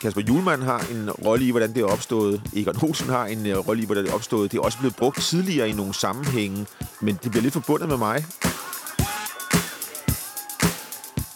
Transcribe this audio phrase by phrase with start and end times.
[0.00, 2.42] Kasper Julemand har en rolle i, hvordan det er opstået.
[2.56, 4.52] Egon Olsen har en øh, rolle i, hvordan det er opstået.
[4.52, 6.66] Det er også blevet brugt tidligere i nogle sammenhænge,
[7.00, 8.26] men det bliver lidt forbundet med mig.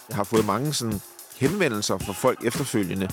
[0.09, 1.01] Jeg har fået mange sådan,
[1.35, 3.09] henvendelser fra folk efterfølgende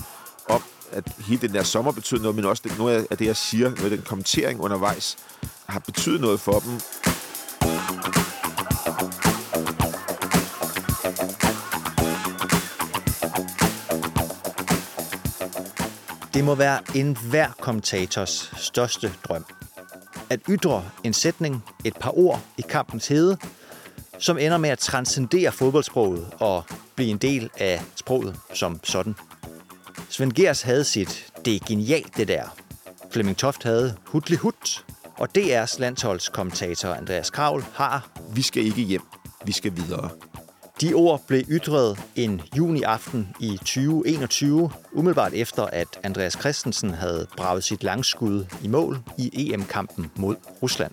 [0.49, 0.61] om,
[0.91, 3.69] at hele den der sommer betyder noget, men også det, noget af det, jeg siger,
[3.69, 5.17] noget af den kommentering undervejs,
[5.65, 6.79] har betydet noget for dem.
[16.41, 19.45] Det må være en hver kommentators største drøm.
[20.29, 23.37] At ytre en sætning, et par ord i kampens hede,
[24.19, 26.63] som ender med at transcendere fodboldsproget og
[26.95, 29.15] blive en del af sproget som sådan.
[30.09, 32.55] Svend Gers havde sit, det er genialt det der.
[33.11, 34.85] Flemming Toft havde Hutli hut,
[35.17, 39.03] og DR's landsholdskommentator Andreas Kravl har Vi skal ikke hjem,
[39.45, 40.09] vi skal videre.
[40.81, 47.27] De ord blev ytret en juni aften i 2021, umiddelbart efter at Andreas Christensen havde
[47.37, 50.91] braget sit langskud i mål i EM-kampen mod Rusland.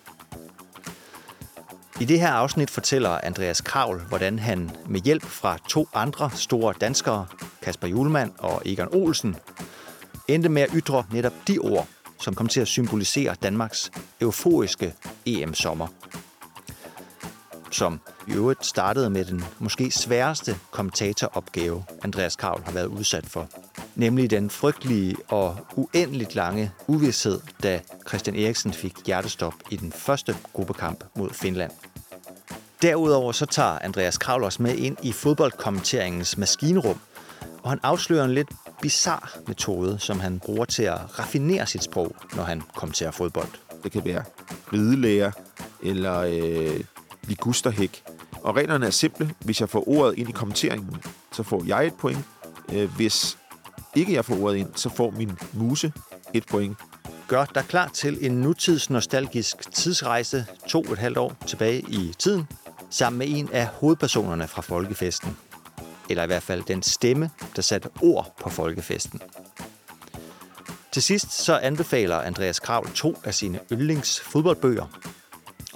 [2.00, 6.74] I det her afsnit fortæller Andreas Kravl, hvordan han med hjælp fra to andre store
[6.80, 7.26] danskere,
[7.62, 9.36] Kasper Julemand og Egon Olsen,
[10.28, 11.88] endte med at ytre netop de ord,
[12.20, 14.94] som kom til at symbolisere Danmarks euforiske
[15.26, 15.88] EM-sommer
[17.70, 23.48] som i øvrigt startede med den måske sværeste kommentatoropgave, Andreas Kravl har været udsat for.
[23.94, 30.36] Nemlig den frygtelige og uendeligt lange uvidshed, da Christian Eriksen fik hjertestop i den første
[30.52, 31.70] gruppekamp mod Finland.
[32.82, 36.98] Derudover så tager Andreas Kravl også med ind i fodboldkommenteringens maskinrum,
[37.62, 38.48] og han afslører en lidt
[38.82, 43.48] bizar metode, som han bruger til at raffinere sit sprog, når han kommenterer fodbold.
[43.82, 44.22] Det kan være
[44.72, 45.30] ridelæger
[45.82, 46.80] eller øh,
[47.22, 48.04] ligusterhæk.
[48.48, 49.34] Og reglerne er simple.
[49.38, 50.96] Hvis jeg får ordet ind i kommenteringen,
[51.32, 52.18] så får jeg et point.
[52.72, 53.38] Øh, hvis
[53.94, 55.92] ikke jeg får ordet ind, så får min muse
[56.34, 56.76] et point.
[57.26, 62.46] Gør dig klar til en nutidsnostalgisk tidsrejse to og et halvt år tilbage i tiden,
[62.90, 65.36] sammen med en af hovedpersonerne fra folkefesten.
[66.10, 69.20] Eller i hvert fald den stemme, der satte ord på folkefesten.
[70.92, 74.86] Til sidst så anbefaler Andreas Kravl to af sine yndlings fodboldbøger.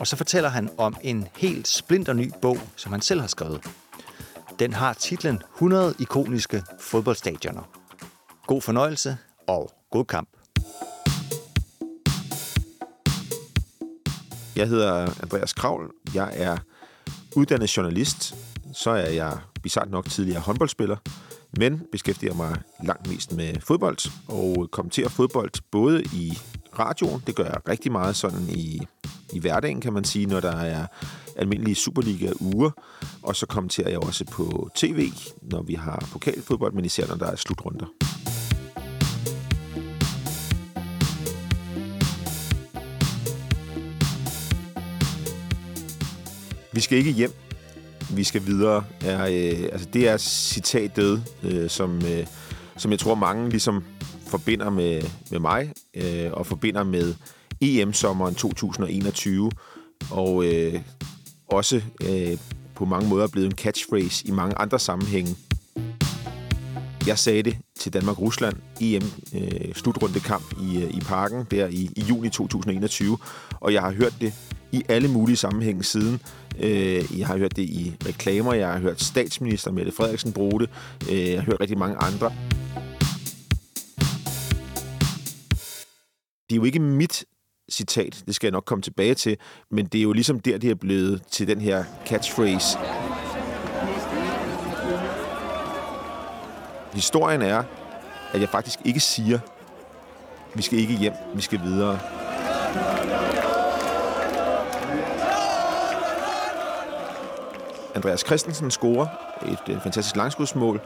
[0.02, 3.60] Og så fortæller han om en helt splinterny bog, som han selv har skrevet.
[4.58, 7.62] Den har titlen 100 ikoniske fodboldstadioner.
[8.46, 9.16] God fornøjelse
[9.48, 10.28] og god kamp.
[14.56, 15.90] Jeg hedder Andreas Kravl.
[16.14, 16.56] Jeg er
[17.36, 18.34] uddannet journalist.
[18.72, 20.96] Så er jeg bizart nok tidligere håndboldspiller,
[21.58, 26.38] men beskæftiger mig langt mest med fodbold og kommenterer fodbold både i
[26.78, 28.86] radioen, det gør jeg rigtig meget sådan i,
[29.32, 30.86] i hverdagen, kan man sige, når der er
[31.36, 32.70] almindelige Superliga-uger,
[33.22, 35.10] og så kommenterer jeg også på tv,
[35.42, 37.86] når vi har pokalfodbold, men især når der er slutrunder.
[46.72, 47.32] Vi skal ikke hjem.
[48.14, 48.84] Vi skal videre.
[49.00, 52.26] Er, øh, altså det er citatet, øh, som, øh,
[52.76, 53.84] som jeg tror mange ligesom
[54.26, 57.14] forbinder med, med mig, øh, og forbinder med
[57.62, 59.50] EM-sommeren 2021,
[60.10, 60.80] og øh,
[61.48, 62.38] også øh,
[62.74, 65.36] på mange måder blevet en catchphrase i mange andre sammenhænge.
[67.06, 69.02] Jeg sagde det til Danmark-Rusland EM
[69.34, 73.18] øh, slutrundekamp i, øh, i parken der i, i juni 2021,
[73.60, 74.34] og jeg har hørt det
[74.72, 76.20] i alle mulige sammenhænge siden.
[76.60, 80.70] Øh, jeg har hørt det i reklamer, jeg har hørt statsminister Mette Frederiksen bruge det,
[81.10, 82.32] øh, jeg har hørt rigtig mange andre.
[86.48, 87.24] Det er jo ikke mit
[87.72, 89.36] citat, det skal jeg nok komme tilbage til,
[89.70, 92.78] men det er jo ligesom der, det er blevet til den her catchphrase.
[96.92, 97.62] Historien er,
[98.32, 99.38] at jeg faktisk ikke siger,
[100.54, 101.98] vi skal ikke hjem, vi skal videre.
[107.94, 109.06] Andreas Christensen scorer
[109.46, 110.80] et, et fantastisk langskudsmål.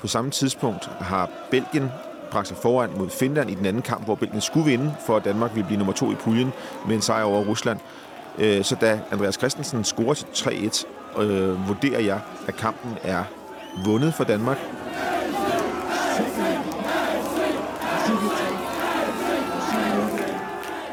[0.00, 1.88] På samme tidspunkt har Belgien
[2.32, 5.24] bragt sig foran mod Finland i den anden kamp, hvor Belgien skulle vinde, for at
[5.24, 6.52] Danmark ville blive nummer to i puljen
[6.86, 7.78] med en sejr over Rusland.
[8.38, 13.24] Øh, så da Andreas Christensen scorer til 3-1, øh, vurderer jeg, at kampen er
[13.84, 14.58] vundet for Danmark.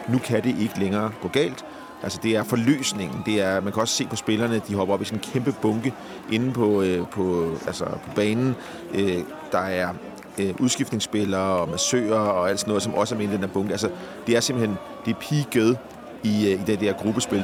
[0.08, 1.66] Nu kan det ikke længere gå galt.
[2.04, 3.24] Altså det er forløsningen.
[3.26, 5.52] Det er, man kan også se på spillerne, de hopper op i sådan en kæmpe
[5.62, 5.94] bunke
[6.32, 8.56] inde på, øh, på, altså på banen.
[8.94, 9.20] Øh,
[9.52, 9.94] der er
[10.40, 13.48] øh, udskiftningsspillere og massører og alt sådan noget, som også er med i den her
[13.48, 13.72] bunke.
[13.72, 13.92] Altså,
[14.28, 15.78] det er simpelthen det er peaket
[16.24, 17.44] i, øh, i det der gruppespil.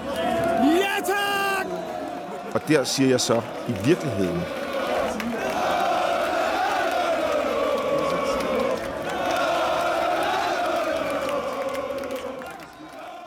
[0.63, 1.67] Ja, tak!
[2.53, 4.41] Og der siger jeg så, i virkeligheden,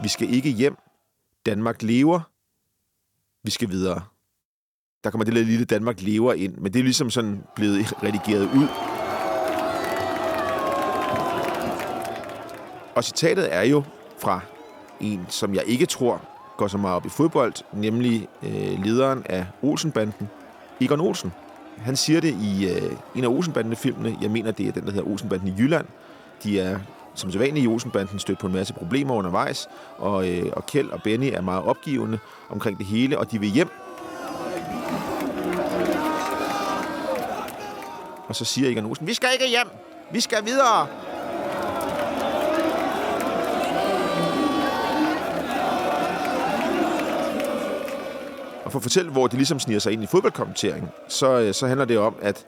[0.02, 0.76] Vi skal ikke hjem.
[1.46, 2.20] Danmark lever.
[3.44, 4.02] Vi skal videre.
[5.04, 8.42] Der kommer det der lille Danmark lever ind, men det er ligesom sådan blevet redigeret
[8.42, 8.97] ud.
[12.98, 13.82] Og citatet er jo
[14.16, 14.40] fra
[15.00, 16.20] en, som jeg ikke tror
[16.56, 20.28] går så meget op i fodbold, nemlig øh, lederen af Olsenbanden,
[20.80, 21.32] Egon Olsen.
[21.76, 24.16] Han siger det i øh, en af Olsenbanden-filmene.
[24.22, 25.86] Jeg mener, det er den, der hedder Olsenbanden i Jylland.
[26.42, 26.78] De er
[27.14, 29.68] som sædvanligt i Olsenbanden stødt på en masse problemer undervejs,
[29.98, 32.18] og, øh, og Kjeld og Benny er meget opgivende
[32.50, 33.70] omkring det hele, og de vil hjem.
[38.28, 39.68] Og så siger Egon Olsen, vi skal ikke hjem,
[40.10, 40.86] vi skal videre.
[48.68, 51.66] Og for at fortælle, hvor det ligesom sniger sig ind i fodboldkommentering, så, øh, så
[51.66, 52.44] handler det om, at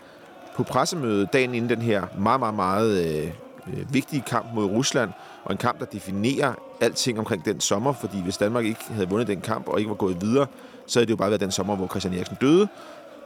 [0.56, 3.30] på pressemødet dagen inden den her meget, meget, meget øh,
[3.66, 5.10] øh, vigtige kamp mod Rusland,
[5.44, 9.28] og en kamp, der definerer alting omkring den sommer, fordi hvis Danmark ikke havde vundet
[9.28, 10.46] den kamp og ikke var gået videre,
[10.86, 12.68] så havde det jo bare været den sommer, hvor Christian Eriksen døde,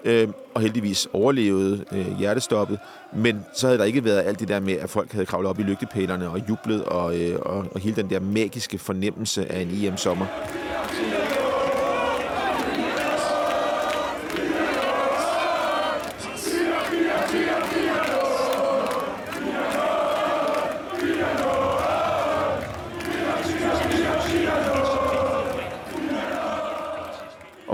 [0.04, 2.78] øh, og heldigvis overlevede øh, hjertestoppet.
[3.12, 5.58] Men så havde der ikke været alt det der med, at folk havde kravlet op
[5.58, 9.68] i lygtepælerne og jublet, og, øh, og, og hele den der magiske fornemmelse af en
[9.70, 10.26] EM-sommer.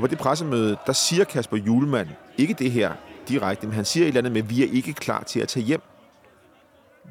[0.01, 2.09] Og på det pressemøde, der siger Kasper Julemand
[2.39, 2.93] ikke det her
[3.29, 5.49] direkte, men han siger et eller andet med, at vi er ikke klar til at
[5.49, 5.81] tage hjem.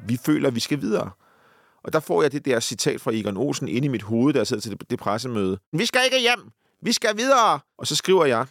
[0.06, 1.10] Vi føler, at vi skal videre.
[1.82, 4.44] Og der får jeg det der citat fra Egon Olsen ind i mit hoved, der
[4.44, 5.58] sidder til det, pressemøde.
[5.72, 6.50] Vi skal ikke hjem!
[6.82, 7.60] Vi skal videre!
[7.78, 8.46] Og så skriver jeg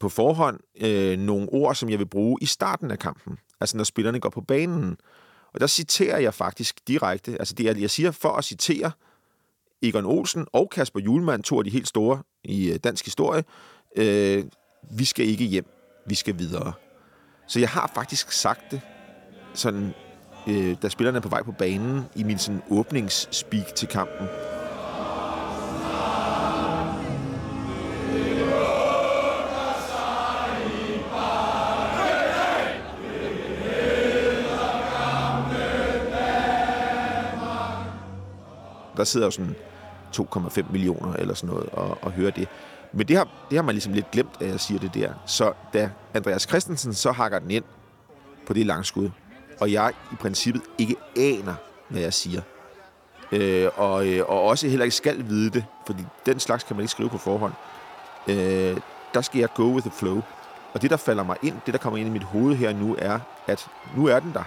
[0.00, 3.38] på forhånd øh, nogle ord, som jeg vil bruge i starten af kampen.
[3.60, 4.96] Altså når spillerne går på banen.
[5.54, 7.36] Og der citerer jeg faktisk direkte.
[7.38, 8.90] Altså det jeg siger for at citere
[9.88, 13.44] Egon Olsen og Kasper Julemand, to af de helt store i øh, dansk historie.
[13.96, 14.44] Øh,
[14.90, 15.66] vi skal ikke hjem,
[16.06, 16.72] vi skal videre.
[17.48, 18.80] Så jeg har faktisk sagt det,
[19.54, 19.94] sådan,
[20.46, 24.26] øh, da spillerne er på vej på banen, i min sådan, åbningsspeak til kampen.
[38.96, 39.54] Der sidder jo sådan
[40.20, 42.48] 2,5 millioner eller sådan noget og, og høre det.
[42.92, 45.12] Men det har, det har man ligesom lidt glemt, at jeg siger det der.
[45.26, 47.64] Så da Andreas Christensen så hakker den ind
[48.46, 49.10] på det langskud,
[49.60, 51.54] og jeg i princippet ikke aner,
[51.88, 52.40] hvad jeg siger,
[53.32, 56.82] øh, og, øh, og også heller ikke skal vide det, fordi den slags kan man
[56.82, 57.52] ikke skrive på forhånd,
[58.28, 58.76] øh,
[59.14, 60.22] der skal jeg go with the flow.
[60.74, 62.96] Og det, der falder mig ind, det, der kommer ind i mit hoved her nu,
[62.98, 64.42] er, at nu er den der.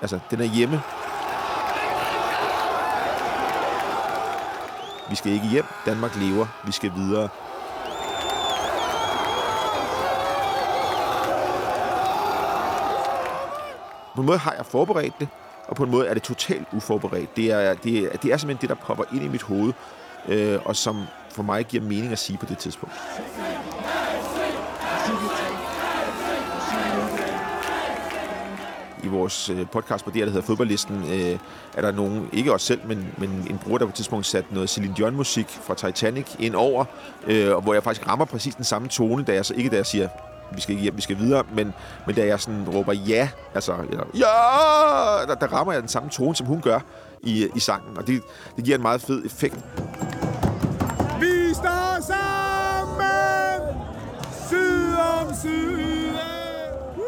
[0.00, 0.82] Altså, den er hjemme.
[5.10, 5.64] Vi skal ikke hjem.
[5.86, 6.46] Danmark lever.
[6.64, 7.28] Vi skal videre.
[14.14, 15.28] På en måde har jeg forberedt det,
[15.68, 17.36] og på en måde er det totalt uforberedt.
[17.36, 19.72] Det er, det er, det er simpelthen det, der popper ind i mit hoved,
[20.28, 22.94] øh, og som for mig giver mening at sige på det tidspunkt.
[29.04, 31.38] I vores øh, podcast på det, der hedder Fodboldlisten, øh,
[31.74, 34.54] er der nogen, ikke os selv, men, men en bruger, der på et tidspunkt satte
[34.54, 36.84] noget Celine Dion-musik fra Titanic ind over,
[37.26, 39.86] øh, hvor jeg faktisk rammer præcis den samme tone, da jeg så ikke da jeg
[39.86, 40.08] siger,
[40.52, 41.74] vi skal ikke hjem, vi skal videre, men,
[42.06, 46.10] men da jeg sådan råber ja, altså, eller, ja, der, der rammer jeg den samme
[46.10, 46.80] tone, som hun gør
[47.22, 48.22] i, i sangen, og det,
[48.56, 49.56] det giver en meget fed effekt.
[51.20, 53.76] Vi står sammen,
[54.48, 55.76] syd om syd.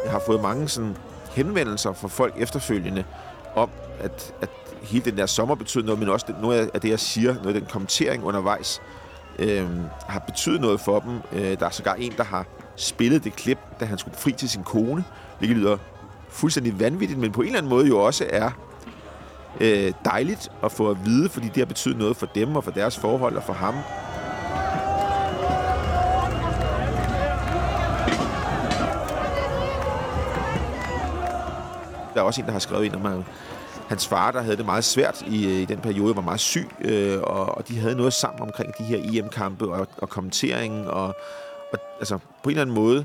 [0.05, 0.97] Jeg har fået mange sådan
[1.39, 3.05] henvendelser fra folk efterfølgende
[3.55, 4.51] om, at, at
[4.83, 7.55] hele den der sommer betød noget, men også det, noget af det, jeg siger, noget
[7.55, 8.83] af den kommentering undervejs,
[9.39, 9.67] øh,
[10.09, 11.21] har betydet noget for dem.
[11.33, 14.49] Øh, der er sågar en, der har spillet det klip, da han skulle fri til
[14.49, 15.05] sin kone,
[15.39, 15.77] hvilket lyder
[16.29, 18.51] fuldstændig vanvittigt, men på en eller anden måde jo også er
[19.61, 22.71] øh, dejligt at få at vide, fordi det har betydet noget for dem og for
[22.71, 23.75] deres forhold og for ham.
[32.19, 33.25] Der er også en, der har skrevet ind om, at
[33.89, 36.69] hans far, der havde det meget svært i, øh, i den periode, var meget syg,
[36.81, 41.07] øh, og, og de havde noget sammen omkring de her EM-kampe og, og kommenteringen, og,
[41.73, 43.05] og altså, på en eller anden måde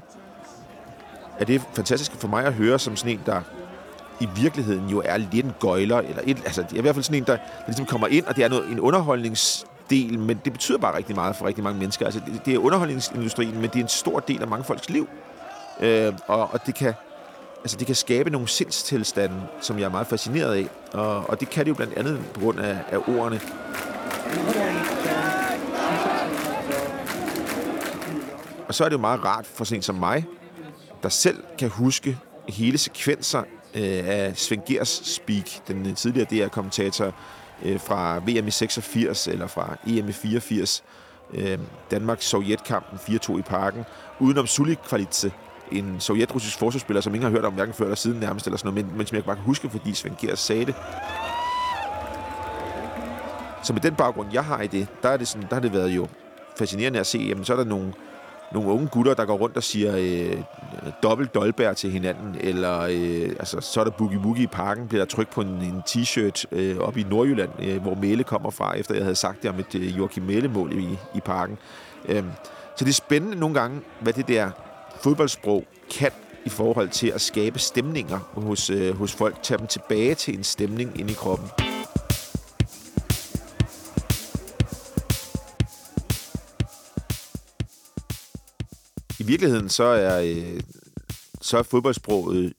[1.40, 3.42] er det fantastisk for mig at høre som sådan en, der
[4.20, 7.04] i virkeligheden jo er lidt en gøjler, eller et, altså, det er i hvert fald
[7.04, 10.54] sådan en, der, der ligesom kommer ind, og det er noget, en underholdningsdel, men det
[10.54, 12.06] betyder bare rigtig meget for rigtig mange mennesker.
[12.06, 15.08] Altså, det, det er underholdningsindustrien, men det er en stor del af mange folks liv.
[15.80, 16.94] Øh, og, og det kan
[17.64, 20.68] altså det kan skabe nogle sindstilstande, som jeg er meget fascineret af.
[20.94, 23.42] Og, og det kan det jo blandt andet på grund af, af ordene.
[28.68, 30.26] Og så er det jo meget rart for sådan en som mig,
[31.04, 32.18] der selv kan huske
[32.50, 33.40] hele sekvenser
[33.76, 37.14] øh, af Sven Gers speak, den øh, tidligere DR-kommentator
[37.64, 40.84] øh, fra VM i 86 eller fra EM i 84,
[41.34, 41.60] øh,
[41.92, 43.84] Danmark-Sovjetkampen 4-2 i parken,
[44.20, 45.32] udenom Sulik-kvalitse,
[45.72, 48.74] en sovjetrussisk forsvarsspiller, som ingen har hørt om hverken før eller siden nærmest, eller sådan
[48.74, 50.76] noget, men, men som jeg bare kan huske, fordi Svend Gers sagde det.
[53.64, 55.74] Så med den baggrund, jeg har i det, der, er det sådan, der har det
[55.74, 56.08] været jo
[56.58, 57.94] fascinerende at se, jamen så er der nogle,
[58.54, 60.38] nogle unge gutter, der går rundt og siger øh,
[61.04, 65.02] dobbelt dolbær til hinanden, eller øh, altså, så er der boogie woogie i parken, bliver
[65.06, 68.78] der trykt på en, en t-shirt øh, op i Nordjylland, øh, hvor Mæle kommer fra,
[68.78, 71.58] efter jeg havde sagt det om et øh, Joachim Mæle-mål i, i parken.
[72.06, 72.24] Øh,
[72.76, 74.52] så det er spændende nogle gange, hvad det der
[75.04, 76.12] fodboldsprog kan
[76.46, 80.44] i forhold til at skabe stemninger hos, øh, hos folk, tage dem tilbage til en
[80.44, 81.50] stemning inde i kroppen.
[89.20, 90.60] I virkeligheden så er, øh,
[91.42, 92.54] så er fodboldsproget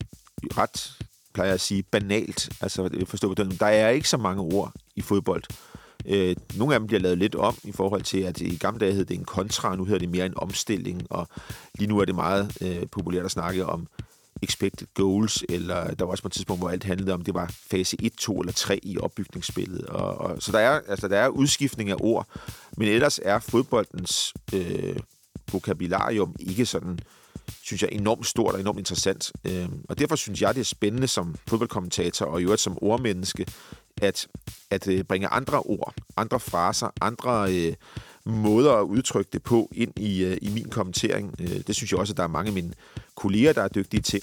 [0.59, 0.99] ret,
[1.35, 2.49] plejer jeg at sige, banalt.
[2.61, 5.43] Altså, forstå på Der er ikke så mange ord i fodbold.
[6.07, 8.93] Øh, nogle af dem bliver lavet lidt om i forhold til, at i gamle dage
[8.93, 11.29] hed det en kontra, nu hedder det mere en omstilling, og
[11.79, 13.87] lige nu er det meget øh, populært at snakke om
[14.43, 17.55] expected goals, eller der var også på et tidspunkt, hvor alt handlede om, det var
[17.71, 19.87] fase 1, 2 eller 3 i opbygningsspillet.
[19.87, 22.27] Og, og, så der er, altså, der er udskiftning af ord,
[22.77, 24.97] men ellers er fodboldens øh,
[25.53, 26.99] vokabularium ikke sådan,
[27.63, 29.33] synes jeg, enormt stort og enormt interessant.
[29.45, 33.47] Øh, og derfor synes jeg, det er spændende som fodboldkommentator og i øvrigt som ordmenneske,
[34.03, 34.27] at,
[34.71, 37.75] at øh, bringe andre ord, andre fraser, andre øh,
[38.25, 41.35] måder at udtrykke det på ind i, øh, i min kommentering.
[41.41, 42.73] Øh, det synes jeg også, at der er mange af mine
[43.15, 44.23] kolleger, der er dygtige til.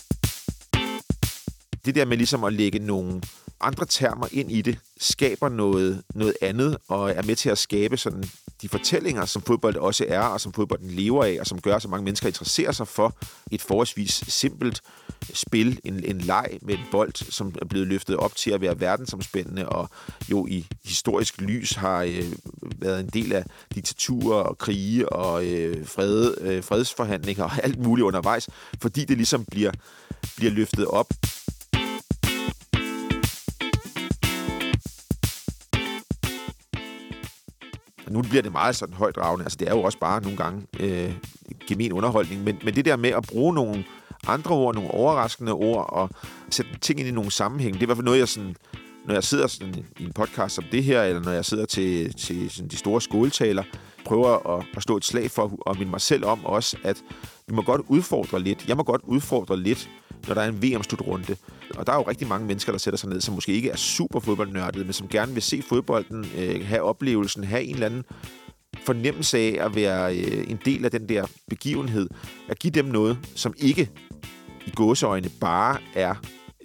[1.86, 3.22] Det der med ligesom at lægge nogle
[3.62, 7.98] andre termer ind i det, skaber noget, noget andet, og er med til at skabe
[7.98, 8.24] sådan
[8.62, 11.82] de fortællinger, som fodbold også er, og som fodbolden lever af, og som gør, at
[11.82, 13.16] så mange mennesker interesserer sig for
[13.52, 14.82] et forholdsvis simpelt
[15.34, 18.80] spil, en, en leg med en bold, som er blevet løftet op til at være
[18.80, 19.90] verdensomspændende, og
[20.32, 22.32] jo i historisk lys har øh,
[22.80, 28.06] været en del af diktaturer og krige og øh, fred, øh, fredsforhandlinger og alt muligt
[28.06, 28.50] undervejs,
[28.82, 29.72] fordi det ligesom bliver,
[30.36, 31.08] bliver løftet op.
[38.12, 39.46] nu bliver det meget sådan højt dragende.
[39.46, 41.14] Altså, det er jo også bare nogle gange øh,
[41.68, 42.44] gemen underholdning.
[42.44, 43.84] Men, men det der med at bruge nogle
[44.28, 46.10] andre ord, nogle overraskende ord, og
[46.50, 48.56] sætte ting ind i nogle sammenhæng, det er i hvert fald noget, jeg sådan,
[49.06, 52.14] når jeg sidder sådan i en podcast som det her, eller når jeg sidder til,
[52.14, 53.64] til sådan de store skoletaler,
[54.06, 57.04] prøver at, at stå et slag for og minde mig selv om også, at
[57.48, 58.66] vi må godt udfordre lidt.
[58.68, 59.90] Jeg må godt udfordre lidt,
[60.28, 61.36] når der er en VM-slutrunde.
[61.78, 63.76] Og der er jo rigtig mange mennesker, der sætter sig ned, som måske ikke er
[63.76, 68.04] super fodboldnørdede, men som gerne vil se fodbolden, øh, have oplevelsen, have en eller anden
[68.86, 72.10] fornemmelse af at være øh, en del af den der begivenhed.
[72.50, 73.90] At give dem noget, som ikke
[74.66, 76.16] i gåseøjne bare er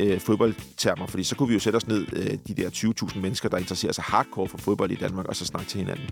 [0.00, 2.70] øh, fodboldtermer, fordi så kunne vi jo sætte os ned, øh, de der
[3.14, 6.06] 20.000 mennesker, der interesserer sig hardcore for fodbold i Danmark, og så snakke til hinanden.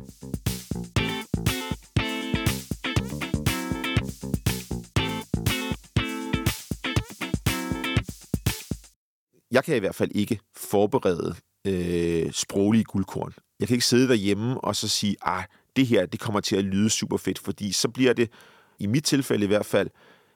[9.55, 11.35] Jeg kan i hvert fald ikke forberede
[11.67, 13.35] øh, sproglige guldkorn.
[13.61, 15.45] Jeg kan ikke sidde derhjemme og så sige, ah,
[15.77, 18.31] det her, det kommer til at lyde super fedt, fordi så bliver det,
[18.79, 19.91] i mit tilfælde i hvert fald,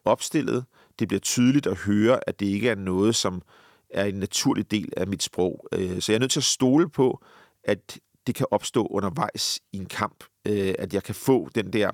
[0.04, 0.64] opstillet.
[0.98, 3.42] Det bliver tydeligt at høre, at det ikke er noget, som
[3.90, 5.68] er en naturlig del af mit sprog.
[5.72, 7.24] Øh, så jeg er nødt til at stole på,
[7.64, 11.90] at det kan opstå undervejs i en kamp, øh, at jeg kan få den der,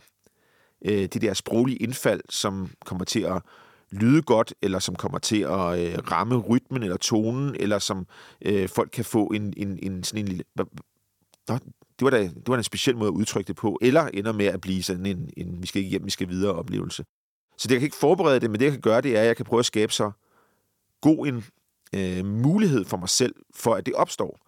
[0.84, 3.42] øh, det der sproglige indfald, som kommer til at
[3.94, 8.06] lyde godt, eller som kommer til at øh, ramme rytmen eller tonen, eller som
[8.42, 10.44] øh, folk kan få en, en, en sådan en lille...
[11.48, 11.58] Nå,
[11.98, 14.32] det var, da, det var da en speciel måde at udtrykke det på, eller ender
[14.32, 17.04] med at blive sådan en, en vi skal ikke hjem, vi skal videre oplevelse.
[17.58, 19.26] Så det, jeg kan ikke forberede det, men det, jeg kan gøre, det er, at
[19.26, 20.10] jeg kan prøve at skabe så
[21.00, 21.44] god en
[21.94, 24.40] øh, mulighed for mig selv, for at det opstår.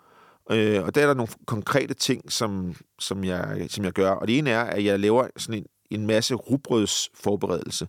[0.50, 4.11] Øh, og der er der nogle konkrete ting, som, som, jeg, som jeg gør.
[4.11, 7.88] Og det ene er, at jeg laver sådan en, en masse rugbrødsforberedelse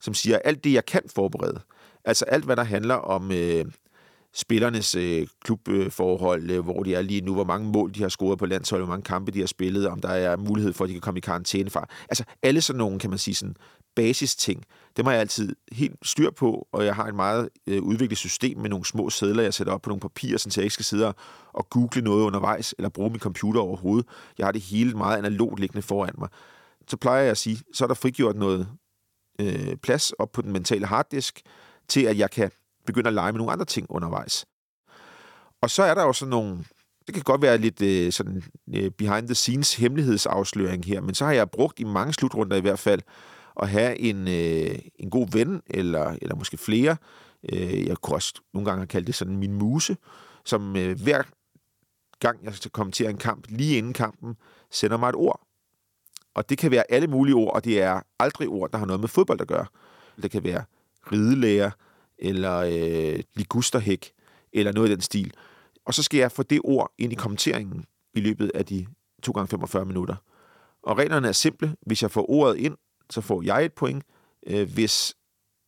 [0.00, 1.60] som siger, alt det, jeg kan forberede,
[2.04, 3.64] altså alt, hvad der handler om øh,
[4.36, 8.38] spillernes øh, klubforhold, øh, hvor de er lige nu, hvor mange mål de har scoret
[8.38, 10.94] på landsholdet, hvor mange kampe de har spillet, om der er mulighed for, at de
[10.94, 11.86] kan komme i karantæne fra.
[12.08, 13.56] Altså alle sådan nogle, kan man sige, sådan
[13.96, 14.64] basisting,
[14.96, 18.58] det har jeg altid helt styr på, og jeg har et meget øh, udviklet system
[18.58, 21.14] med nogle små sædler, jeg sætter op på nogle papirer, så jeg ikke skal sidde
[21.52, 24.06] og google noget undervejs, eller bruge min computer overhovedet.
[24.38, 26.28] Jeg har det hele meget analogt liggende foran mig.
[26.88, 28.68] Så plejer jeg at sige, så er der frigjort noget
[29.40, 31.42] øh, plads op på den mentale harddisk,
[31.88, 32.50] til at jeg kan
[32.86, 34.46] begynde at lege med nogle andre ting undervejs.
[35.62, 36.64] Og så er der jo sådan nogle
[37.06, 38.42] det kan godt være lidt øh, sådan
[38.74, 42.60] øh, behind the scenes hemmelighedsafsløring her, men så har jeg brugt i mange slutrunder i
[42.60, 43.00] hvert fald
[43.62, 46.96] at have en, øh, en god ven, eller, eller måske flere.
[47.52, 49.96] Øh, jeg kunne også nogle gange have kaldt det sådan min muse,
[50.44, 51.22] som øh, hver
[52.20, 54.36] gang jeg skal kommentere en kamp, lige inden kampen,
[54.70, 55.45] sender mig et ord.
[56.36, 59.00] Og det kan være alle mulige ord, og det er aldrig ord, der har noget
[59.00, 59.66] med fodbold at gøre.
[60.22, 60.64] Det kan være
[61.12, 61.70] ridelæger,
[62.18, 64.12] eller øh, ligusterhæk,
[64.52, 65.32] eller noget i den stil.
[65.84, 68.86] Og så skal jeg få det ord ind i kommenteringen i løbet af de
[69.22, 70.16] 2 gange 45 minutter.
[70.82, 71.76] Og reglerne er simple.
[71.86, 72.76] Hvis jeg får ordet ind,
[73.10, 74.04] så får jeg et point.
[74.46, 75.14] Øh, hvis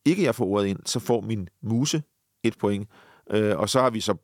[0.04, 2.02] ikke jeg får ordet ind, så får min muse
[2.42, 2.88] et point.
[3.30, 4.14] Øh, og så har vi så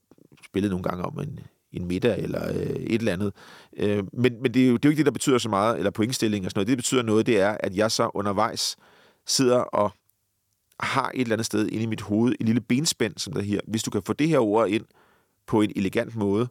[0.45, 1.41] spillet nogle gange om en,
[1.77, 3.33] en middag eller øh, et eller andet.
[3.77, 5.79] Øh, men men det, er jo, det er jo ikke det, der betyder så meget,
[5.79, 6.67] eller pointstilling og sådan noget.
[6.67, 8.77] Det, der betyder noget, det er, at jeg så undervejs
[9.27, 9.93] sidder og
[10.81, 13.61] har et eller andet sted inde i mit hoved en lille benspænd, som der her.
[13.67, 14.85] Hvis du kan få det her ord ind
[15.47, 16.49] på en elegant måde,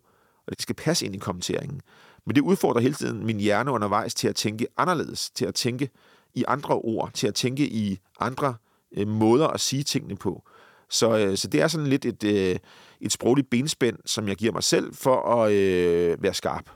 [0.48, 1.82] og det skal passe ind i kommenteringen.
[2.26, 5.90] Men det udfordrer hele tiden min hjerne undervejs til at tænke anderledes, til at tænke
[6.34, 8.56] i andre ord, til at tænke i andre
[8.98, 10.44] øh, måder at sige tingene på.
[10.90, 12.56] Så, øh, så det er sådan lidt et, øh,
[13.02, 16.70] et sprogligt benspænd, som jeg giver mig selv for at øh, være skarp.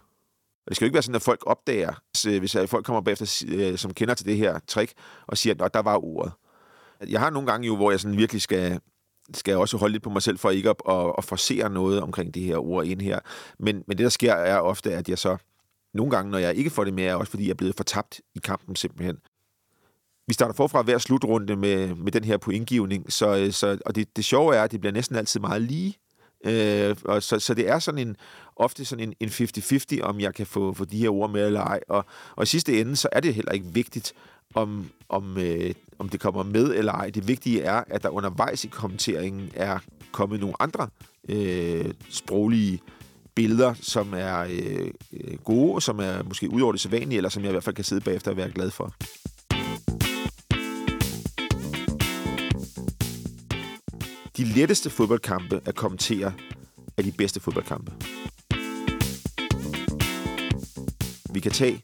[0.68, 2.86] Og det skal jo ikke være sådan, at folk opdager, hvis øh, hvis øh, folk
[2.86, 4.94] kommer bagefter, øh, som kender til det her trick,
[5.28, 6.34] og siger, at der var ordet.
[7.08, 8.80] Jeg har nogle gange jo, hvor jeg sådan virkelig skal,
[9.34, 12.02] skal jeg også holde lidt på mig selv for ikke at, at, at forsere noget
[12.02, 13.20] omkring det her ord ind her.
[13.60, 15.38] Men, men det, der sker, er ofte, at jeg så
[15.94, 18.22] nogle gange, når jeg ikke får det med, er også fordi, jeg er blevet fortabt
[18.36, 19.18] i kampen simpelthen.
[20.28, 24.18] Vi starter forfra hver slutrunde med, med den her pointgivning, så, øh, så, og det,
[24.18, 25.98] det sjove er, at det bliver næsten altid meget lige.
[26.46, 28.16] Øh, og så, så det er sådan en,
[28.56, 31.62] ofte sådan en, en 50-50, om jeg kan få, få de her ord med eller
[31.62, 31.80] ej.
[31.90, 32.06] Og,
[32.36, 34.14] og i sidste ende, så er det heller ikke vigtigt,
[34.56, 37.10] om, om, øh, om det kommer med eller ej.
[37.10, 39.80] Det vigtige er, at der undervejs i kommenteringen er
[40.12, 40.88] kommet nogle andre
[41.30, 42.80] øh, sproglige
[43.36, 47.44] billeder, som er øh, øh gode, som er måske ud over det sædvanlige, eller som
[47.44, 48.94] jeg i hvert fald kan sidde bagefter og være glad for.
[54.38, 56.34] De letteste fodboldkampe at kommentere
[56.98, 57.92] er de bedste fodboldkampe.
[61.34, 61.84] Vi kan tage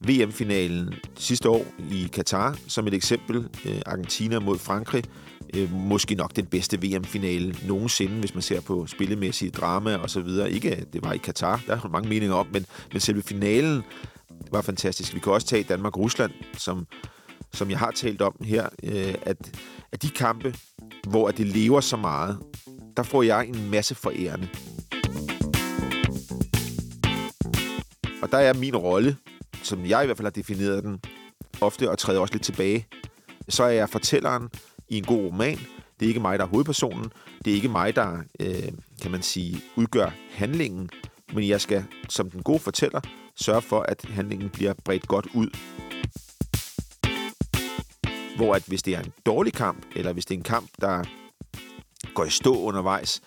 [0.00, 3.48] VM-finalen sidste år i Katar som et eksempel.
[3.66, 5.04] Øh, Argentina mod Frankrig.
[5.56, 10.20] Øh, måske nok den bedste VM-finale nogensinde, hvis man ser på spillemæssige drama og så
[10.20, 10.52] videre.
[10.52, 13.82] Ikke at det var i Katar, der er mange meninger om, men, men selve finalen
[14.50, 15.14] var fantastisk.
[15.14, 16.86] Vi kan også tage Danmark-Rusland, som,
[17.52, 19.60] som jeg har talt om her, øh, at,
[19.92, 20.54] at de kampe,
[21.08, 22.38] hvor det lever så meget,
[22.96, 24.48] der får jeg en masse forærende.
[28.22, 29.16] Og der er min rolle
[29.62, 31.00] som jeg i hvert fald har defineret den,
[31.60, 32.86] ofte og træder også lidt tilbage,
[33.48, 34.48] så er jeg fortælleren
[34.88, 35.58] i en god roman.
[36.00, 37.12] Det er ikke mig, der er hovedpersonen.
[37.44, 40.90] Det er ikke mig, der, øh, kan man sige, udgør handlingen.
[41.32, 43.00] Men jeg skal, som den gode fortæller,
[43.36, 45.50] sørge for, at handlingen bliver bredt godt ud.
[48.40, 51.04] Hvor at hvis det er en dårlig kamp, eller hvis det er en kamp, der
[52.14, 53.22] går i stå undervejs,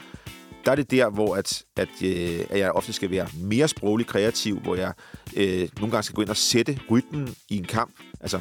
[0.66, 4.08] der er det der, hvor at, at, øh, at jeg ofte skal være mere sproglig
[4.08, 4.94] kreativ, hvor jeg
[5.36, 7.94] øh, nogle gange skal gå ind og sætte rytmen i en kamp.
[8.22, 8.40] Altså,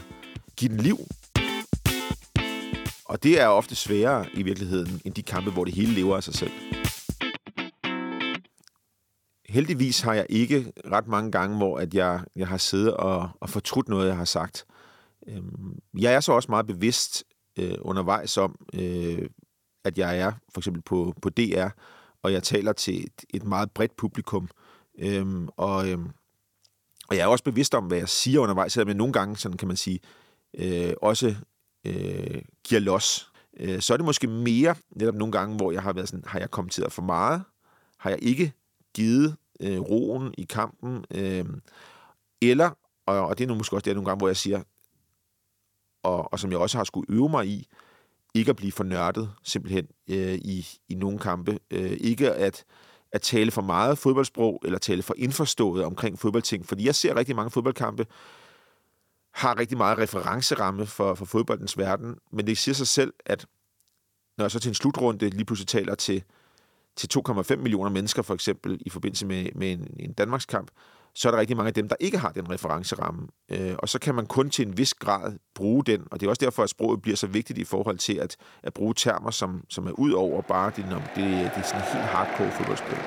[0.56, 0.98] give den liv.
[3.04, 6.22] Og det er ofte sværere i virkeligheden, end de kampe, hvor det hele lever af
[6.22, 6.52] sig selv.
[9.48, 13.50] Heldigvis har jeg ikke ret mange gange, hvor at jeg, jeg har siddet og, og
[13.50, 14.66] fortrudt noget, jeg har sagt.
[15.26, 17.24] Øhm, jeg er så også meget bevidst
[17.58, 19.28] øh, undervejs om, øh,
[19.84, 21.68] at jeg er for eksempel på, på DR,
[22.22, 24.48] og jeg taler til et, et meget bredt publikum.
[24.98, 26.10] Øhm, og, øhm,
[27.08, 29.58] og jeg er også bevidst om, hvad jeg siger undervejs, selvom jeg nogle gange, sådan
[29.58, 30.00] kan man sige,
[30.58, 31.34] øh, også
[31.86, 33.32] øh, giver los.
[33.56, 36.38] Øh, så er det måske mere netop nogle gange, hvor jeg har været sådan, har
[36.38, 37.42] jeg kommenteret for meget?
[37.98, 38.52] Har jeg ikke
[38.94, 41.04] givet øh, roen i kampen?
[41.10, 41.44] Øh,
[42.42, 42.70] eller,
[43.06, 44.62] og, og det er nu måske også det nogle gange, hvor jeg siger,
[46.02, 47.68] og, og som jeg også har skulle øve mig i,
[48.34, 51.58] ikke at blive for nørdet, simpelthen, øh, i, i nogle kampe.
[51.70, 52.64] Øh, ikke at,
[53.12, 57.36] at tale for meget fodboldsprog, eller tale for indforstået omkring fodboldting, fordi jeg ser rigtig
[57.36, 58.06] mange fodboldkampe,
[59.34, 63.46] har rigtig meget referenceramme for, for fodboldens verden, men det siger sig selv, at
[64.38, 66.22] når jeg så til en slutrunde lige pludselig taler til,
[66.96, 70.70] til 2,5 millioner mennesker, for eksempel, i forbindelse med, med en, en Danmarkskamp,
[71.14, 73.28] så er der rigtig mange af dem, der ikke har den referenceramme.
[73.50, 76.30] Øh, og så kan man kun til en vis grad bruge den, og det er
[76.30, 79.64] også derfor, at sproget bliver så vigtigt i forhold til at, at bruge termer, som,
[79.68, 80.84] som er ud over bare det,
[81.16, 83.06] det, det er sådan helt hardcore fodboldsprog.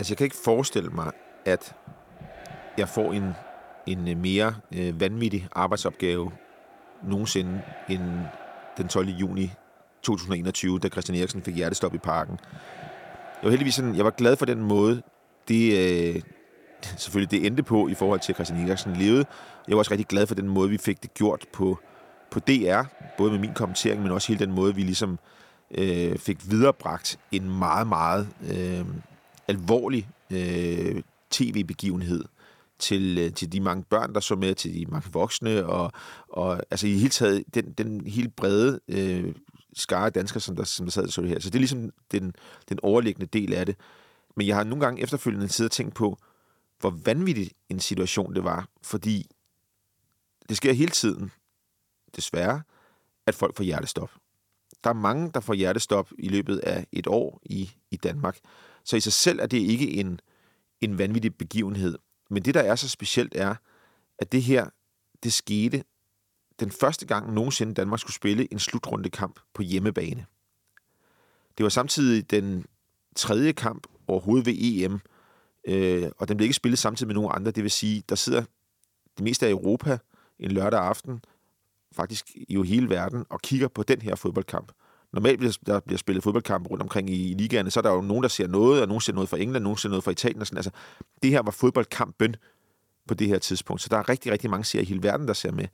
[0.00, 1.12] Altså, jeg kan ikke forestille mig,
[1.44, 1.74] at
[2.78, 3.32] jeg får en,
[3.86, 6.30] en øh, mere øh, vanvittig arbejdsopgave
[7.02, 8.02] nogensinde end
[8.76, 9.08] den 12.
[9.08, 9.52] juni
[10.02, 12.38] 2021, da Christian Eriksen fik hjertestop i parken.
[13.12, 15.02] Jeg var heldigvis sådan, jeg var glad for den måde,
[15.48, 16.22] det, øh,
[16.96, 19.24] selvfølgelig det endte på i forhold til, at Christian Eriksen levede.
[19.68, 21.78] Jeg var også rigtig glad for den måde, vi fik det gjort på,
[22.30, 22.82] på DR,
[23.18, 25.18] både med min kommentering, men også hele den måde, vi ligesom
[25.70, 28.84] øh, fik viderebragt en meget, meget øh,
[29.50, 32.24] alvorlig øh, tv-begivenhed
[32.78, 35.92] til, øh, til de mange børn, der så med, til de mange voksne, og,
[36.28, 39.34] og altså i hele taget den, den helt brede øh,
[39.72, 41.40] skare danskere, som der, som der sad og så det her.
[41.40, 42.34] Så det er ligesom den,
[42.68, 43.76] den overliggende del af det.
[44.36, 46.18] Men jeg har nogle gange efterfølgende siddet og tænkt på,
[46.80, 49.26] hvor vanvittig en situation det var, fordi
[50.48, 51.32] det sker hele tiden,
[52.16, 52.62] desværre,
[53.26, 54.10] at folk får hjertestop.
[54.84, 58.38] Der er mange, der får hjertestop i løbet af et år i, i Danmark.
[58.90, 60.20] Så i sig selv er det ikke en,
[60.80, 61.98] en vanvittig begivenhed.
[62.30, 63.54] Men det, der er så specielt, er,
[64.18, 64.68] at det her,
[65.22, 65.84] det skete
[66.60, 70.26] den første gang nogensinde Danmark skulle spille en slutrundekamp på hjemmebane.
[71.58, 72.66] Det var samtidig den
[73.16, 75.00] tredje kamp overhovedet ved EM,
[75.64, 77.50] øh, og den blev ikke spillet samtidig med nogen andre.
[77.50, 78.44] Det vil sige, der sidder
[79.16, 79.98] det meste af Europa
[80.38, 81.24] en lørdag aften,
[81.92, 84.72] faktisk i jo hele verden, og kigger på den her fodboldkamp.
[85.12, 88.00] Normalt hvis der bliver spillet fodboldkampe rundt omkring i, i ligaerne, så er der jo
[88.00, 90.40] nogen, der ser noget, og nogen ser noget fra England, nogen ser noget fra Italien.
[90.40, 90.58] Og sådan.
[90.58, 90.70] Altså,
[91.22, 92.36] det her var fodboldkampen
[93.08, 93.82] på det her tidspunkt.
[93.82, 95.66] Så der er rigtig, rigtig mange serier i hele verden, der ser med.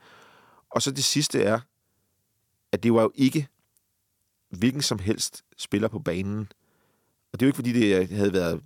[0.71, 1.61] Og så det sidste er,
[2.73, 3.49] at det var jo ikke
[4.51, 6.53] hvilken som helst spiller på banen.
[7.33, 8.61] Og det er jo ikke, fordi det havde været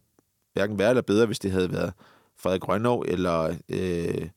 [0.52, 1.92] hverken værre eller bedre, hvis det havde været
[2.36, 4.28] Frederik Grønov eller øh,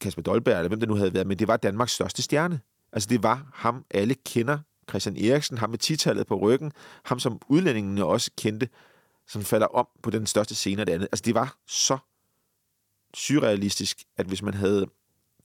[0.00, 2.60] Kasper Dolberg, eller hvem det nu havde været, men det var Danmarks største stjerne.
[2.92, 4.58] Altså det var ham, alle kender,
[4.90, 6.72] Christian Eriksen, ham med titallet på ryggen,
[7.04, 8.68] ham som udlændingene også kendte,
[9.26, 11.08] som falder om på den største scene af det andet.
[11.12, 11.98] Altså det var så
[13.14, 14.86] surrealistisk, at hvis man havde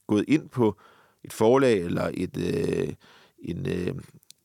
[0.07, 0.77] gået ind på
[1.23, 2.93] et forlag eller et, øh,
[3.39, 3.95] en, øh,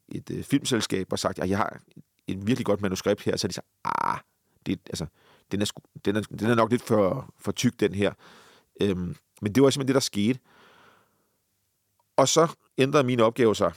[0.08, 1.80] et øh, filmselskab og sagt, at jeg har
[2.26, 4.18] et virkelig godt manuskript her, så de så, ah,
[4.66, 5.06] det, altså,
[5.52, 5.72] den, er,
[6.04, 8.12] den, er, den er nok lidt for, for tyk, den her.
[8.80, 10.38] Øhm, men det var simpelthen det, der skete.
[12.16, 13.72] Og så ændrede mine opgaver sig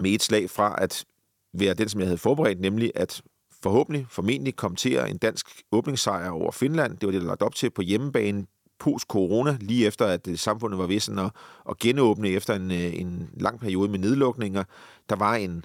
[0.00, 1.04] med et slag fra at
[1.52, 3.22] være den, som jeg havde forberedt, nemlig at
[3.62, 6.96] forhåbentlig, formentlig kommentere en dansk åbningssejr over Finland.
[6.96, 8.46] Det var det, der lagt op til på hjemmebane
[8.78, 11.30] post-corona, lige efter at øh, samfundet var ved sådan at,
[11.70, 14.64] at genåbne efter en, øh, en lang periode med nedlukninger.
[15.08, 15.64] Der var en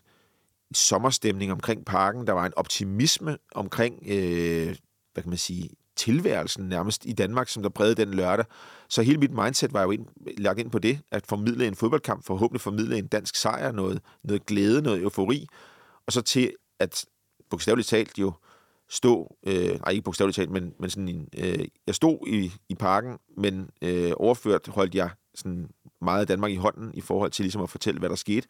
[0.74, 4.76] sommerstemning omkring parken, der var en optimisme omkring, øh,
[5.13, 8.45] hvad kan man sige, tilværelsen nærmest i Danmark, som der prægede den lørdag.
[8.89, 10.05] Så hele mit mindset var jo ind,
[10.38, 14.45] lagt ind på det, at formidle en fodboldkamp, forhåbentlig formidle en dansk sejr, noget, noget
[14.45, 15.47] glæde, noget eufori,
[16.08, 17.05] og så til at
[17.49, 18.34] bogstaveligt talt jo
[18.89, 22.75] stå, øh, nej ikke bogstaveligt talt, men, men sådan en, øh, jeg stod i, i
[22.75, 25.69] parken, men øh, overført holdt jeg sådan
[26.01, 28.47] meget af Danmark i hånden i forhold til ligesom at fortælle, hvad der skete.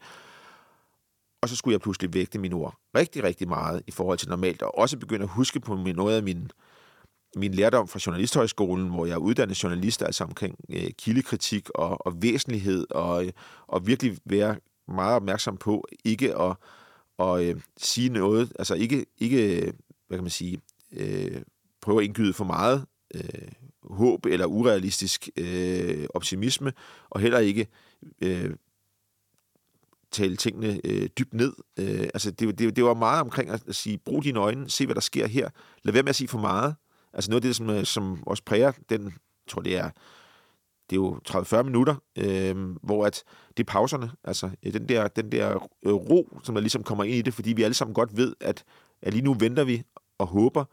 [1.42, 4.62] Og så skulle jeg pludselig vægte mine ord rigtig, rigtig meget i forhold til normalt,
[4.62, 6.50] og også begynde at huske på noget af min,
[7.36, 12.22] min lærdom fra Journalisthøjskolen, hvor jeg er uddannet journalist, altså omkring øh, kildekritik og, og
[12.22, 13.32] væsentlighed, og, øh,
[13.66, 14.56] og virkelig være
[14.88, 16.56] meget opmærksom på ikke at,
[17.18, 19.72] og, øh, sige noget, altså ikke, ikke
[20.08, 20.60] hvad kan man sige,
[20.92, 21.42] øh,
[21.80, 23.48] prøve at indgyde for meget øh,
[23.82, 26.72] håb eller urealistisk øh, optimisme,
[27.10, 27.66] og heller ikke
[28.20, 28.50] øh,
[30.10, 31.52] tale tingene øh, dybt ned.
[31.78, 34.94] Øh, altså det, det, det var meget omkring at sige, brug dine øjne, se hvad
[34.94, 35.48] der sker her.
[35.82, 36.74] Lad være med at sige for meget.
[37.16, 39.12] Altså noget af det, som, øh, som også præger den, jeg
[39.48, 39.90] tror det er,
[40.90, 43.24] det er jo 30-40 minutter, øh, hvor at
[43.56, 47.04] det er pauserne, altså øh, den der, den der øh, ro, som der ligesom kommer
[47.04, 48.64] ind i det, fordi vi alle sammen godt ved, at,
[49.02, 49.82] at lige nu venter vi
[50.18, 50.64] og håber,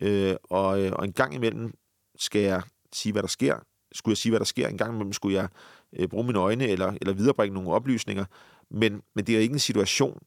[0.00, 1.74] øh, og, og en gang imellem
[2.18, 3.56] skal jeg sige, hvad der sker.
[3.92, 4.68] Skulle jeg sige, hvad der sker?
[4.68, 5.48] En gang imellem skulle jeg
[5.92, 8.24] øh, bruge mine øjne eller, eller viderebringe nogle oplysninger.
[8.70, 10.22] Men, men det er ikke en situation,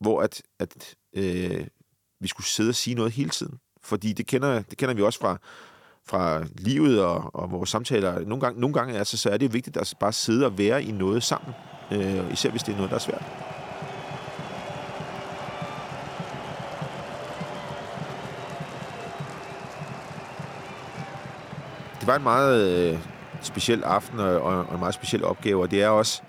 [0.00, 1.66] hvor at, at øh,
[2.20, 3.58] vi skulle sidde og sige noget hele tiden.
[3.82, 5.38] Fordi det kender, det kender vi også fra,
[6.06, 8.20] fra livet og, og vores samtaler.
[8.20, 10.92] Nogle gange, nogle gange altså, så er det vigtigt at bare sidde og være i
[10.92, 11.54] noget sammen.
[11.92, 13.24] Øh, især hvis det er noget, der er svært.
[22.00, 22.98] Det var en meget øh,
[23.42, 26.22] speciel aften og, og en meget speciel opgave, og det er også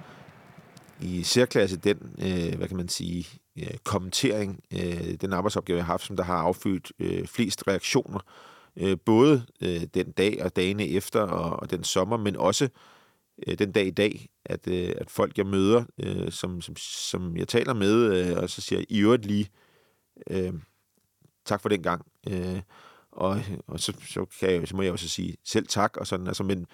[1.00, 3.28] i særklasse den, øh, hvad kan man sige,
[3.60, 8.20] øh, kommentering, øh, den arbejdsopgave, jeg har haft, som der har affødt øh, flest reaktioner,
[8.78, 12.70] øh, både øh, den dag og dagene efter og, og den sommer, men også
[13.48, 17.38] øh, den dag i dag, at, øh, at folk, jeg møder, øh, som, som, som
[17.38, 19.50] jeg taler med, øh, og så siger i øvrigt lige,
[20.30, 20.54] øh,
[21.46, 22.62] tak for den gang, Øh,
[23.12, 26.28] og og så, så, kan jeg, så må jeg også sige selv tak, og sådan,
[26.28, 26.68] altså, men,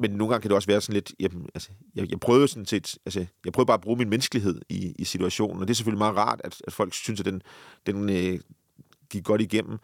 [0.00, 2.66] men nogle gange kan det også være sådan lidt, jamen, altså, jeg, jeg prøvede sådan
[2.66, 5.76] set, altså, jeg prøvede bare at bruge min menneskelighed i, i situationen, og det er
[5.76, 7.42] selvfølgelig meget rart, at, at folk synes, at den,
[7.86, 8.40] den øh,
[9.10, 9.78] gik godt igennem.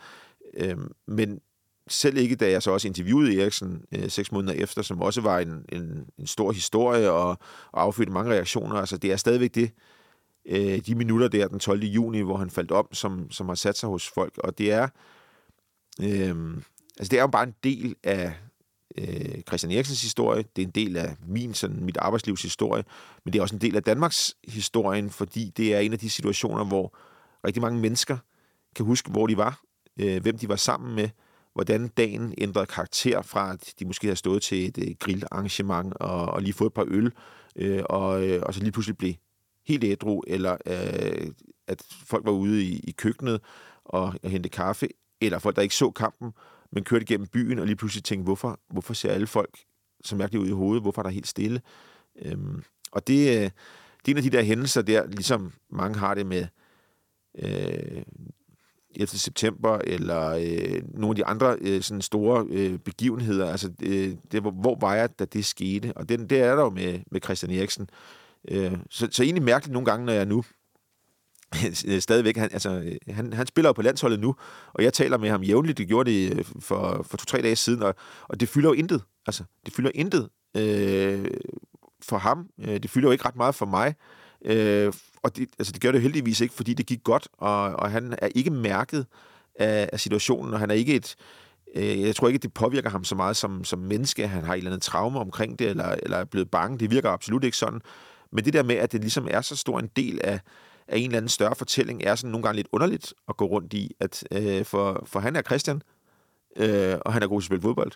[0.55, 0.77] Øh,
[1.07, 1.41] men
[1.89, 5.39] selv ikke, da jeg så også interviewede Eriksen øh, seks måneder efter, som også var
[5.39, 7.29] en, en, en stor historie og,
[7.73, 9.71] og affødte mange reaktioner, altså det er stadigvæk det,
[10.49, 11.83] øh, de minutter der den 12.
[11.83, 14.89] juni, hvor han faldt om, som, som har sat sig hos folk, og det er,
[16.03, 16.57] øh,
[16.99, 18.35] altså det er jo bare en del af,
[18.99, 22.85] øh, Christian Eriksens historie, det er en del af min, sådan, mit arbejdslivs historie,
[23.25, 26.11] men det er også en del af Danmarks historien, fordi det er en af de
[26.11, 26.97] situationer, hvor
[27.47, 28.19] rigtig mange mennesker
[28.77, 29.61] kan huske, hvor de var,
[30.01, 31.09] øh, hvem de var sammen med,
[31.55, 36.27] hvordan dagen ændrede karakter fra, at de måske havde stået til et øh, grillarrangement og,
[36.27, 37.13] og lige fået et par øl,
[37.57, 39.15] øh, og, øh, og så lige pludselig blev
[39.67, 41.31] helt ædru, eller øh,
[41.67, 43.41] at folk var ude i, i køkkenet
[43.85, 44.89] og, og hente kaffe,
[45.21, 46.33] eller folk, der ikke så kampen,
[46.73, 49.59] men kørte igennem byen og lige pludselig tænkte, hvorfor, hvorfor ser alle folk
[50.05, 50.83] så mærkeligt ud i hovedet?
[50.83, 51.61] Hvorfor er der helt stille?
[52.23, 53.51] Øhm, og det, øh,
[54.07, 56.47] det er en af de der hændelser der, ligesom mange har det med
[57.39, 58.03] øh,
[58.97, 59.07] 11.
[59.07, 63.51] september, eller øh, nogle af de andre øh, sådan store øh, begivenheder.
[63.51, 65.93] Altså, øh, det, hvor, hvor var jeg, da det skete?
[65.97, 67.91] Og det, det er der jo med, med Christian Eriksen.
[68.49, 70.45] Øh, så, så egentlig mærkeligt nogle gange, når jeg nu
[72.01, 74.37] stadigvæk, han, altså, han, han spiller jo på landsholdet nu,
[74.73, 77.83] og jeg taler med ham jævnligt, det gjorde det øh, for, for to-tre dage siden,
[77.83, 77.95] og,
[78.29, 79.03] og det fylder jo intet.
[79.27, 81.31] Altså, det fylder intet øh,
[82.03, 82.47] for ham.
[82.61, 83.95] Øh, det fylder jo ikke ret meget for mig.
[84.45, 87.91] Øh, og det, altså, det gør det heldigvis ikke, fordi det gik godt, og, og
[87.91, 89.07] han er ikke mærket
[89.55, 91.17] af, af situationen, og han er ikke et...
[91.75, 94.29] Øh, jeg tror ikke, det påvirker ham så meget som, som menneske.
[94.29, 96.79] Han har et eller andet traume omkring det, eller, eller er blevet bange.
[96.79, 97.81] Det virker absolut ikke sådan.
[98.33, 100.41] Men det der med, at det ligesom er så stor en del af,
[100.89, 103.73] af en eller anden større fortælling, er sådan nogle gange lidt underligt at gå rundt
[103.73, 103.93] i.
[104.01, 105.83] At, øh, for, for han er Christian,
[106.57, 107.93] øh, og han er god til at spille fodbold.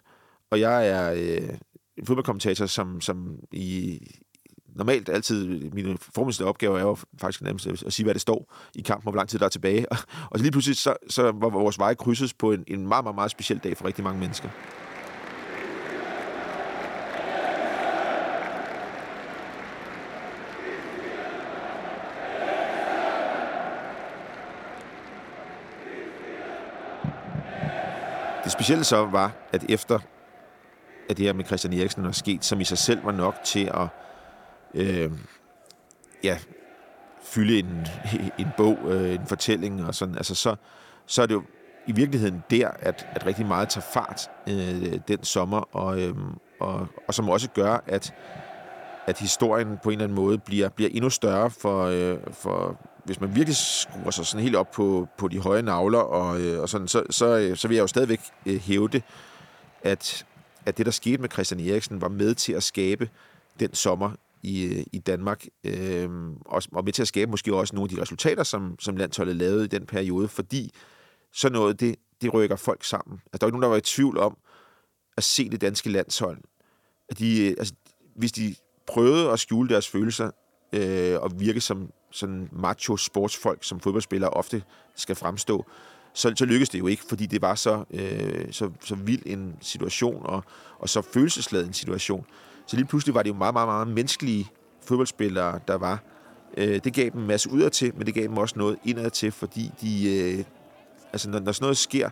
[0.51, 1.59] Og jeg er øh,
[1.97, 4.01] en fodboldkommentator, som, som i,
[4.75, 8.83] normalt altid, mine formålste opgaver er jo faktisk nærmest at sige, hvad det står i
[8.83, 9.93] kampen, og hvor lang tid der er tilbage.
[9.93, 9.99] Og,
[10.31, 13.15] og så lige pludselig, så, så var vores veje krydses på en, en meget, meget,
[13.15, 14.49] meget speciel dag for rigtig mange mennesker.
[28.61, 29.99] Specielle så var, at efter
[31.11, 33.71] at det her med Christian Eriksen var sket, som i sig selv var nok til
[33.75, 33.89] at
[34.75, 35.11] øh,
[36.25, 36.39] ja,
[37.23, 37.87] fylde en,
[38.39, 40.57] en bog, øh, en fortælling og sådan, altså så,
[41.07, 41.43] så er det jo
[41.87, 46.15] i virkeligheden der, at, at rigtig meget tager fart øh, den sommer, og, øh,
[46.61, 48.15] og, og som også gør, at,
[49.07, 53.21] at historien på en eller anden måde bliver, bliver endnu større for, øh, for hvis
[53.21, 56.69] man virkelig skruer sig sådan helt op på, på de høje navler, og, øh, og
[56.69, 59.03] sådan, så, så, øh, så vil jeg jo stadigvæk øh, hævde,
[59.83, 60.27] at,
[60.67, 63.11] at det, der skete med Christian Eriksen, var med til at skabe
[63.61, 64.11] den sommer
[64.43, 66.09] i, øh, i Danmark, øh,
[66.45, 69.37] og, og med til at skabe måske også nogle af de resultater, som, som landsholdet
[69.37, 70.73] lavede i den periode, fordi
[71.33, 73.21] så noget, det, det rykker folk sammen.
[73.33, 74.37] Altså, der var ikke nogen, der var i tvivl om
[75.17, 76.39] at se det danske landshold.
[77.09, 77.75] At de, øh, altså,
[78.17, 78.55] hvis de
[78.87, 80.31] prøvede at skjule deres følelser
[80.73, 84.63] øh, og virke som sådan macho sportsfolk, som fodboldspillere ofte
[84.95, 85.67] skal fremstå,
[86.13, 89.57] så, så lykkedes det jo ikke, fordi det var så, øh, så, så vild en
[89.61, 90.45] situation, og,
[90.79, 92.27] og så følelsesladet en situation.
[92.67, 94.51] Så lige pludselig var det jo meget, meget, meget menneskelige
[94.83, 96.03] fodboldspillere, der var.
[96.57, 99.11] Øh, det gav dem en masse udad til, men det gav dem også noget indad
[99.11, 100.45] til, fordi de, øh,
[101.13, 102.11] altså når, når sådan noget sker,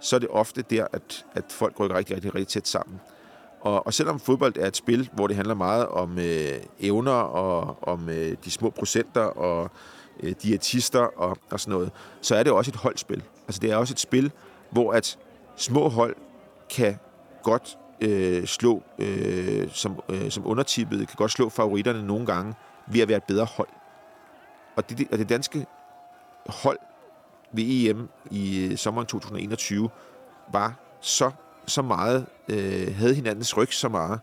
[0.00, 3.00] så er det ofte der, at, at folk rykker rigtig, rigtig, rigtig tæt sammen.
[3.62, 7.76] Og, og selvom fodbold er et spil, hvor det handler meget om øh, evner og
[7.82, 9.70] om øh, de små procenter og
[10.22, 13.22] øh, diætister og, og sådan noget, så er det også et holdspil.
[13.48, 14.32] Altså det er også et spil,
[14.70, 15.18] hvor at
[15.56, 16.16] små hold
[16.70, 16.98] kan
[17.42, 22.54] godt øh, slå øh, som, øh, som undertippet, kan godt slå favoritterne nogle gange
[22.86, 23.68] ved at være et bedre hold.
[24.76, 25.66] Og det, og det danske
[26.46, 26.78] hold
[27.52, 29.90] ved EM i øh, sommeren 2021
[30.52, 31.30] var så,
[31.66, 34.20] så meget, øh, havde hinandens ryg så meget,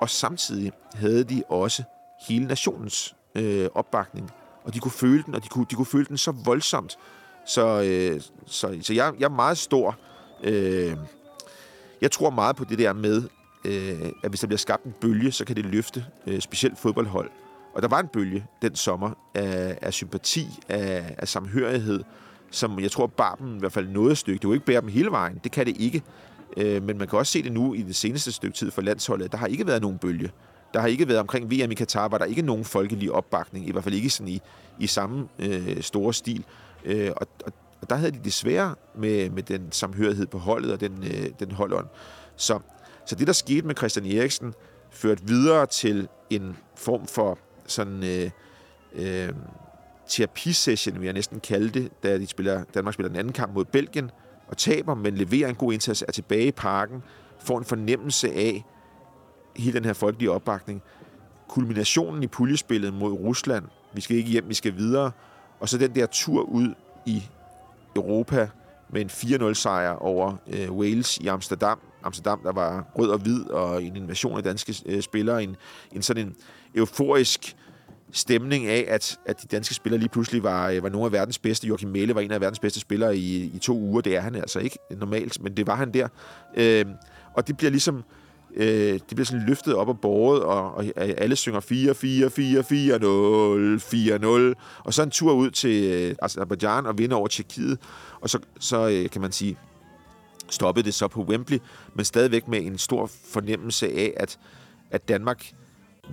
[0.00, 1.82] og samtidig havde de også
[2.28, 4.30] hele nationens øh, opbakning.
[4.64, 6.98] Og de kunne føle den, og de kunne, de kunne føle den så voldsomt.
[7.46, 9.96] Så, øh, så, så jeg, jeg er meget stor
[10.42, 10.96] øh,
[12.00, 13.22] jeg tror meget på det der med,
[13.64, 17.30] øh, at hvis der bliver skabt en bølge, så kan det løfte øh, specielt fodboldhold.
[17.74, 22.04] Og der var en bølge den sommer af, af sympati, af, af samhørighed,
[22.50, 24.38] som jeg tror bar dem i hvert fald noget stykke.
[24.38, 26.02] Det var ikke bære dem hele vejen, det kan det ikke.
[26.56, 29.32] Øh, men man kan også se det nu i det seneste stykke tid for landsholdet.
[29.32, 30.30] Der har ikke været nogen bølge.
[30.74, 33.72] Der har ikke været omkring VM i Katar, var der ikke nogen folkelig opbakning, i
[33.72, 34.40] hvert fald ikke sådan i,
[34.78, 36.44] i samme øh, store stil.
[36.84, 40.72] Øh, og, og og der havde de det svære med, med den samhørighed på holdet
[40.72, 41.86] og den, øh, den holdånd.
[42.36, 42.58] Så,
[43.06, 44.54] så det, der skete med Christian Eriksen,
[44.90, 48.30] førte videre til en form for sådan øh,
[48.92, 49.32] øh,
[50.08, 53.64] terapisession, vil jeg næsten kalde det, da de spiller, Danmark spiller den anden kamp mod
[53.64, 54.10] Belgien,
[54.50, 57.02] og taber, men leverer en god indsats, er tilbage i parken,
[57.38, 58.64] får en fornemmelse af
[59.56, 60.82] hele den her folkelige opbakning.
[61.48, 65.10] Kulminationen i puljespillet mod Rusland, vi skal ikke hjem, vi skal videre,
[65.60, 66.74] og så den der tur ud
[67.06, 67.22] i
[67.96, 68.48] Europa
[68.88, 69.10] med en
[69.50, 71.78] 4-0 sejr over øh, Wales i Amsterdam.
[72.02, 75.56] Amsterdam, der var rød og hvid, og en invasion af danske øh, spillere, en,
[75.92, 76.36] en sådan en
[76.74, 77.56] euforisk
[78.12, 81.38] stemning af, at, at de danske spillere lige pludselig var, øh, var nogle af verdens
[81.38, 81.66] bedste.
[81.66, 84.00] Joachim Mæle var en af verdens bedste spillere i, i to uger.
[84.00, 86.08] Det er han altså ikke normalt, men det var han der.
[86.56, 86.84] Øh,
[87.34, 88.04] og det bliver ligesom
[88.56, 92.62] øh, det bliver sådan løftet op og bordet, og, og alle synger 4, 4, 4,
[92.62, 94.54] 4, 0, 4, 0.
[94.84, 97.78] Og så en tur ud til øh, Azerbaijan og vinde over Tjekkiet.
[98.20, 99.56] Og så, så øh, kan man sige,
[100.50, 101.58] stoppede det så på Wembley,
[101.94, 104.38] men stadigvæk med en stor fornemmelse af, at,
[104.90, 105.52] at Danmark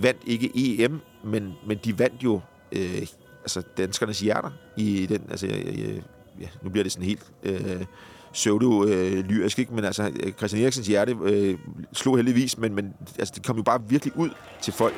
[0.04, 3.08] vandt ikke EM, men, men de vandt jo øh,
[3.42, 6.02] altså danskernes hjerter i den, altså, øh,
[6.42, 7.86] ja, nu bliver det sådan helt øh,
[8.34, 9.76] pseudo-lyrisk, øh, ikke?
[9.76, 11.58] men altså Christian Eriksens hjerte øh,
[11.94, 14.30] slog heldigvis, men, men altså, det kom jo bare virkelig ud
[14.62, 14.96] til folk.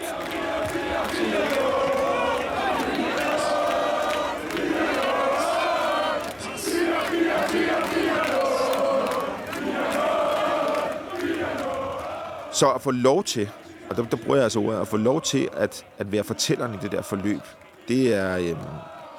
[12.51, 13.49] Så at få lov til,
[13.89, 16.73] og der, der bruger jeg altså ordet, at få lov til at, at være fortælleren
[16.73, 17.41] i det der forløb,
[17.87, 18.37] det er...
[18.37, 18.55] Øh,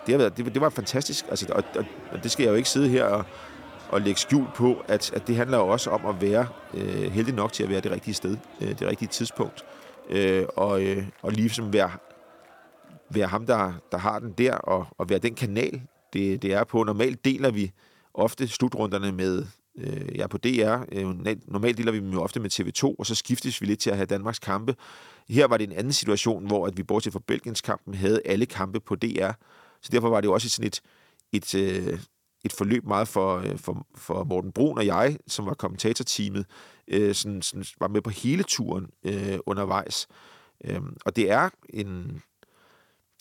[0.06, 2.56] det, har været, det, det var fantastisk, altså, og, og, og det skal jeg jo
[2.56, 3.24] ikke sidde her og,
[3.88, 7.34] og lægge skjul på, at, at det handler jo også om at være øh, heldig
[7.34, 9.64] nok til at være det rigtige sted, øh, det rigtige tidspunkt,
[10.08, 11.90] øh, og, øh, og ligesom være,
[13.10, 16.64] være ham, der, der har den der, og, og være den kanal, det, det er
[16.64, 16.84] på.
[16.84, 17.72] Normalt deler vi
[18.14, 19.46] ofte slutrunderne med,
[19.78, 23.06] øh, jeg er på DR, øh, normalt deler vi dem jo ofte med TV2, og
[23.06, 24.76] så skiftes vi lidt til at have Danmarks kampe.
[25.28, 28.46] Her var det en anden situation, hvor at vi bortset fra Belgiens kampen havde alle
[28.46, 29.30] kampe på DR,
[29.82, 30.80] så derfor var det jo også sådan et,
[31.32, 31.98] et, øh,
[32.44, 36.46] et forløb meget for, øh, for, for Morten Brun og jeg, som var kommentatorteamet,
[36.88, 40.08] øh, sådan, sådan, var med på hele turen øh, undervejs.
[40.64, 42.22] Øh, og det er en...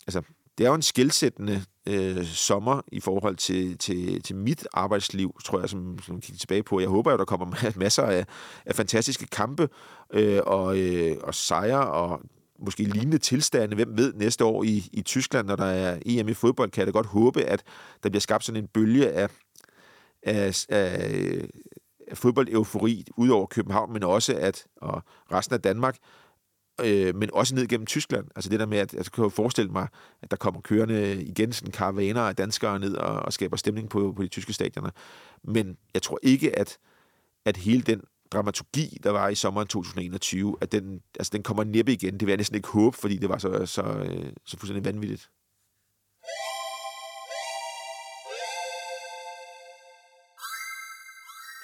[0.08, 0.22] Altså,
[0.58, 5.60] det er jo en skilsættende øh, sommer i forhold til, til, til mit arbejdsliv, tror
[5.60, 6.80] jeg, som, som kigger tilbage på.
[6.80, 8.26] Jeg håber jo, der kommer masser af,
[8.66, 9.70] af fantastiske kampe
[10.14, 12.22] øh, og, øh, og sejre og
[12.60, 13.76] måske lignende tilstande.
[13.76, 16.88] Hvem ved næste år i, i Tyskland, når der er EM i fodbold, kan jeg
[16.88, 17.64] da godt håbe, at
[18.04, 19.30] der bliver skabt sådan en bølge af,
[20.24, 21.42] af, af,
[22.08, 25.98] af fodboldeufori ud over København, men også at og resten af Danmark,
[26.86, 28.28] øh, men også ned gennem Tyskland.
[28.36, 29.88] Altså det der med, at altså, jeg kan jo forestille mig,
[30.22, 34.14] at der kommer kørende igen sådan karavaner af danskere ned og, og skaber stemning på,
[34.16, 34.90] på de tyske stadioner.
[35.44, 36.78] Men jeg tror ikke, at,
[37.46, 41.94] at hele den dramaturgi, der var i sommeren 2021, at den, altså, den kommer næppe
[41.94, 42.14] igen.
[42.14, 45.30] Det vil jeg næsten ikke håbe, fordi det var så, så, øh, så fuldstændig vanvittigt.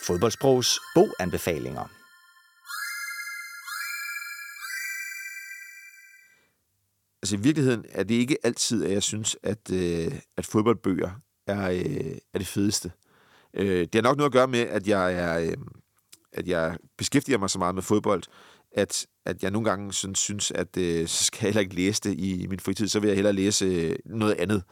[0.07, 2.04] Fodboldsprogs boganbefalinger.
[7.25, 11.09] Altså i virkeligheden er det ikke altid, at jeg synes, at, øh, at fodboldbøger
[11.47, 12.91] er, øh, er det fedeste.
[13.53, 15.39] Øh, det har nok noget at gøre med, at jeg er...
[15.39, 15.57] Øh,
[16.33, 18.23] at jeg beskæftiger mig så meget med fodbold,
[18.71, 22.01] at, at jeg nogle gange sådan, synes at øh, så skal jeg heller ikke læse
[22.03, 24.63] det i min fritid, så vil jeg hellere læse øh, noget andet.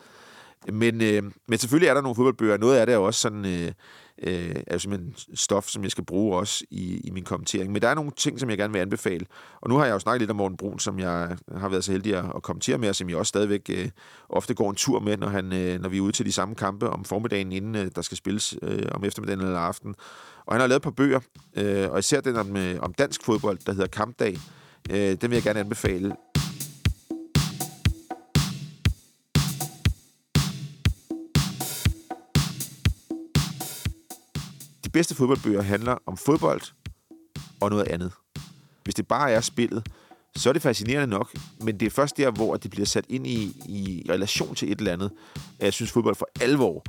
[0.71, 2.57] Men, øh, men selvfølgelig er der nogle fodboldbøger.
[2.57, 3.71] Noget af det er også sådan, øh,
[4.21, 7.71] øh, er simpelthen stof, som jeg skal bruge også i, i min kommentering.
[7.71, 9.25] Men der er nogle ting, som jeg gerne vil anbefale.
[9.61, 11.91] Og nu har jeg jo snakket lidt om Morten Brun, som jeg har været så
[11.91, 13.89] heldig at, at kommentere med, og som jeg også stadigvæk øh,
[14.29, 16.55] ofte går en tur med, når, han, øh, når vi er ude til de samme
[16.55, 19.95] kampe om formiddagen, inden øh, der skal spilles øh, om eftermiddagen eller aften.
[20.45, 21.19] Og han har lavet et par bøger,
[21.55, 24.37] øh, og især den om, øh, om dansk fodbold, der hedder Kampdag.
[24.89, 26.15] Øh, den vil jeg gerne anbefale.
[34.93, 36.61] Bedste fodboldbøger handler om fodbold
[37.61, 38.11] og noget andet.
[38.83, 39.89] Hvis det bare er spillet,
[40.35, 43.27] så er det fascinerende nok, men det er først der, hvor det bliver sat ind
[43.27, 45.11] i, i relation til et eller andet,
[45.59, 46.83] at jeg synes, fodbold for alvor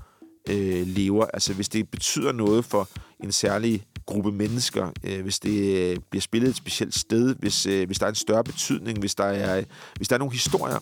[0.49, 1.27] øh, lever.
[1.35, 2.89] Altså hvis det betyder noget for
[3.25, 7.87] en særlig gruppe mennesker, øh, hvis det øh, bliver spillet et specielt sted, hvis, øh,
[7.87, 9.65] hvis der er en større betydning, hvis der er,
[9.97, 10.79] hvis der er nogle historier.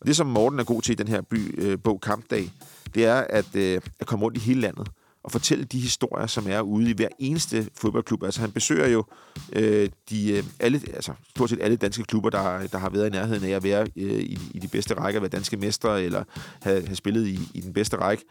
[0.00, 2.50] Og det, som Morten er god til i den her by, øh, bog Kampdag,
[2.94, 4.88] det er at, øh, at komme rundt i hele landet
[5.24, 8.22] og fortælle de historier, som er ude i hver eneste fodboldklub.
[8.22, 9.04] Altså han besøger jo
[9.52, 13.10] øh, de, øh, alle, altså, stort set alle danske klubber, der, der har været i
[13.10, 16.24] nærheden af at være øh, i, i de bedste rækker, være danske mestre eller
[16.62, 18.24] have, have spillet i, i den bedste række.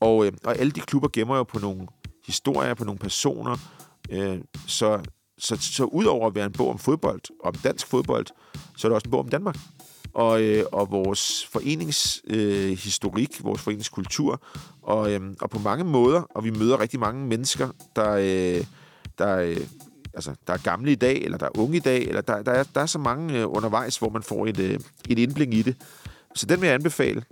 [0.00, 1.86] Og, øh, og alle de klubber gemmer jo på nogle
[2.26, 3.56] historier, på nogle personer.
[4.10, 5.00] Øh, så,
[5.38, 8.26] så, så udover at være en bog om fodbold, om dansk fodbold,
[8.76, 9.56] så er det også en bog om Danmark
[10.14, 14.42] og, øh, og vores foreningshistorik, øh, vores foreningskultur,
[14.82, 18.64] og, øh, og på mange måder, og vi møder rigtig mange mennesker, der, øh,
[19.18, 19.66] der, øh,
[20.14, 22.52] altså, der er gamle i dag, eller der er unge i dag, eller der, der,
[22.52, 24.78] er, der er så mange øh, undervejs, hvor man får et, øh,
[25.08, 25.76] et indblik i det.
[26.34, 27.24] Så den vil jeg anbefale.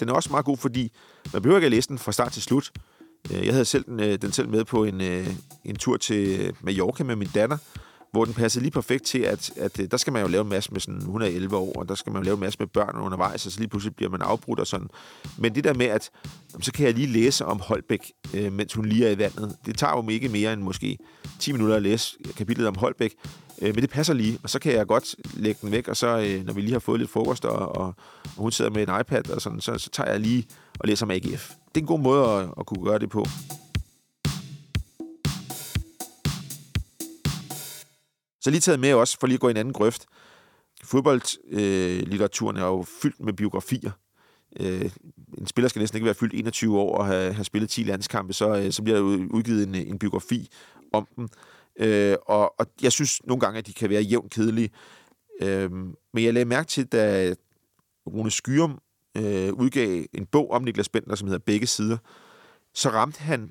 [0.00, 0.92] Den er også meget god, fordi
[1.32, 2.72] man behøver ikke at læse den fra start til slut.
[3.32, 5.28] Øh, jeg havde selv den, øh, den selv med på en, øh,
[5.64, 7.58] en tur til Mallorca med min datter,
[8.12, 10.48] hvor den passer lige perfekt til, at, at øh, der skal man jo lave en
[10.48, 12.96] masse med sådan 111 år, og der skal man jo lave en masse med børn
[12.96, 14.88] undervejs, og så lige pludselig bliver man afbrudt og sådan.
[15.38, 16.10] Men det der med, at
[16.60, 19.78] så kan jeg lige læse om Holbæk, øh, mens hun lige er i vandet, det
[19.78, 20.98] tager jo ikke mere end måske
[21.38, 23.14] 10 minutter at læse kapitlet om Holbæk,
[23.62, 26.18] øh, men det passer lige, og så kan jeg godt lægge den væk, og så
[26.18, 27.86] øh, når vi lige har fået lidt frokost, og, og,
[28.36, 30.46] og hun sidder med en iPad, og sådan, så, så tager jeg lige
[30.78, 31.50] og læser om AGF.
[31.74, 33.26] Det er en god måde at, at kunne gøre det på.
[38.42, 40.06] Så lige taget med også, for lige at gå i en anden grøft.
[40.84, 43.90] Fodboldlitteraturen øh, er jo fyldt med biografier.
[44.60, 44.90] Øh,
[45.38, 48.32] en spiller skal næsten ikke være fyldt 21 år og have, have spillet 10 landskampe,
[48.32, 50.48] så, øh, så bliver der udgivet en, en biografi
[50.92, 51.28] om dem.
[51.80, 54.70] Øh, og, og jeg synes nogle gange, at de kan være jævnt kedelige.
[55.42, 57.34] Øh, men jeg lagde mærke til, da
[58.06, 58.78] Rune Skyrum
[59.16, 61.96] øh, udgav en bog om Niklas Bentner, som hedder Begge Sider,
[62.74, 63.50] så ramte han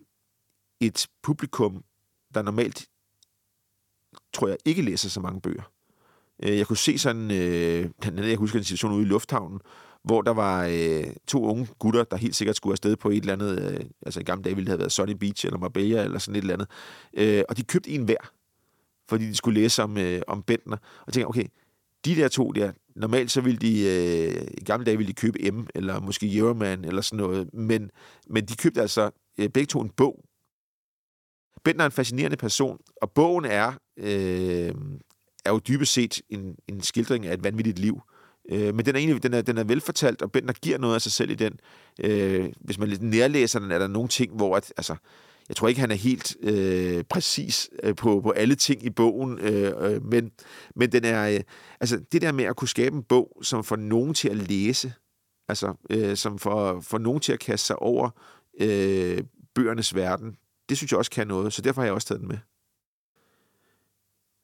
[0.80, 1.84] et publikum,
[2.34, 2.88] der normalt
[4.34, 5.72] tror jeg ikke læser så mange bøger.
[6.44, 9.60] Øh, jeg kunne se sådan, øh, jeg husker en situation ude i lufthavnen,
[10.04, 13.34] hvor der var øh, to unge gutter, der helt sikkert skulle afsted på et eller
[13.34, 16.20] andet, øh, altså i gamle dage ville det have været Sunny Beach eller Marbella eller
[16.20, 16.68] sådan et eller andet,
[17.14, 18.32] øh, og de købte en hver,
[19.10, 21.46] fordi de skulle læse om, øh, om Bentner, og tænkte, okay,
[22.06, 25.52] de der to der, normalt så ville de, øh, i gamle dage ville de købe
[25.52, 27.92] M, eller måske Euroman, eller sådan noget, men,
[28.28, 30.24] men de købte altså øh, begge to en bog.
[31.64, 34.74] Bentner er en fascinerende person, og bogen er øh,
[35.46, 38.02] er jo dybest set en, en skildring af et vanvittigt liv.
[38.52, 41.02] Øh, men den er egentlig den er, den er velfortalt, og Bender giver noget af
[41.02, 41.60] sig selv i den.
[42.04, 44.96] Øh, hvis man lidt nærlæser den, er der nogle ting, hvor at, altså,
[45.50, 49.40] jeg tror ikke, han er helt øh, præcis øh, på, på alle ting i bogen,
[49.40, 50.32] øh, øh, men,
[50.76, 51.40] men den er, øh,
[51.80, 54.94] altså, det der med at kunne skabe en bog, som får nogen til at læse,
[55.48, 58.10] altså, øh, som får, får nogen til at kaste sig over
[58.62, 59.24] øh,
[59.56, 60.36] bøgernes verden,
[60.70, 62.38] det synes jeg også kan noget, så derfor har jeg også taget den med.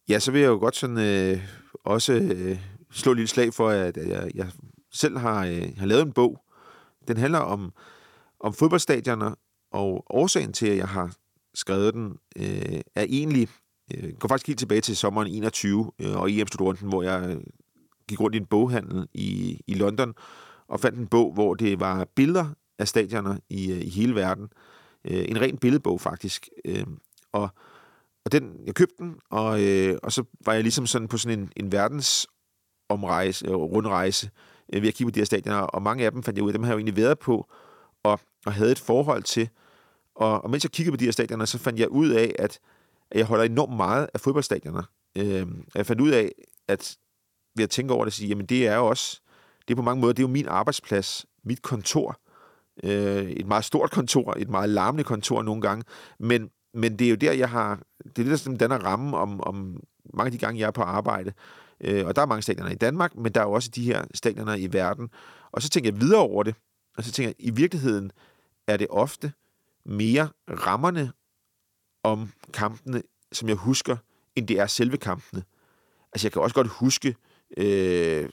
[0.10, 1.47] Ja, så vil jeg jo godt sådan øh,
[1.84, 2.60] også øh,
[2.91, 4.47] slå et lille slag for, at jeg, jeg
[4.91, 6.39] selv har, øh, har lavet en bog.
[7.08, 7.74] Den handler om,
[8.39, 9.36] om fodboldstadioner,
[9.72, 11.16] og årsagen til, at jeg har
[11.53, 13.49] skrevet den, øh, er egentlig,
[13.95, 17.41] øh, går faktisk helt tilbage til sommeren 21 øh, og em studenten hvor jeg øh,
[18.08, 20.14] gik rundt i en boghandel i, i London,
[20.68, 22.45] og fandt en bog, hvor det var billeder
[22.80, 24.47] af stadioner i, øh, i hele verden.
[25.05, 26.49] Øh, en ren billedbog, faktisk.
[26.66, 26.86] Øh,
[27.32, 27.49] og
[28.28, 31.40] og den, jeg købte den, og, øh, og så var jeg ligesom sådan på sådan
[31.40, 34.30] en, en verdensomrejse, øh, rundrejse,
[34.74, 36.50] øh, ved at kigge på de her stadioner, og mange af dem fandt jeg ud
[36.50, 37.50] af, dem har jeg jo egentlig været på,
[38.04, 39.50] og, og havde et forhold til.
[40.16, 42.60] Og, og mens jeg kiggede på de her stadioner, så fandt jeg ud af, at,
[43.12, 44.84] at jeg holder enormt meget af fodboldstadioner.
[45.18, 46.32] Øh, jeg fandt ud af,
[46.68, 46.98] at
[47.56, 49.22] ved at tænke over det, at sige, jamen det er jo også,
[49.68, 52.20] det er på mange måder, det er jo min arbejdsplads, mit kontor,
[52.84, 55.84] øh, et meget stort kontor, et meget larmende kontor nogle gange,
[56.20, 57.80] men men det er jo der, jeg har...
[58.16, 60.82] Det er det, der danner ramme om, om mange af de gange, jeg er på
[60.82, 61.34] arbejde.
[61.82, 64.06] Øh, og der er mange stadioner i Danmark, men der er jo også de her
[64.14, 65.10] stadioner i verden.
[65.52, 66.56] Og så tænker jeg videre over det,
[66.98, 68.12] og så tænker jeg, i virkeligheden
[68.68, 69.34] er det ofte
[69.86, 71.12] mere rammerne
[72.04, 73.98] om kampene, som jeg husker,
[74.36, 75.44] end det er selve kampene.
[76.14, 77.16] Altså, jeg kan også godt huske
[77.58, 78.30] øh,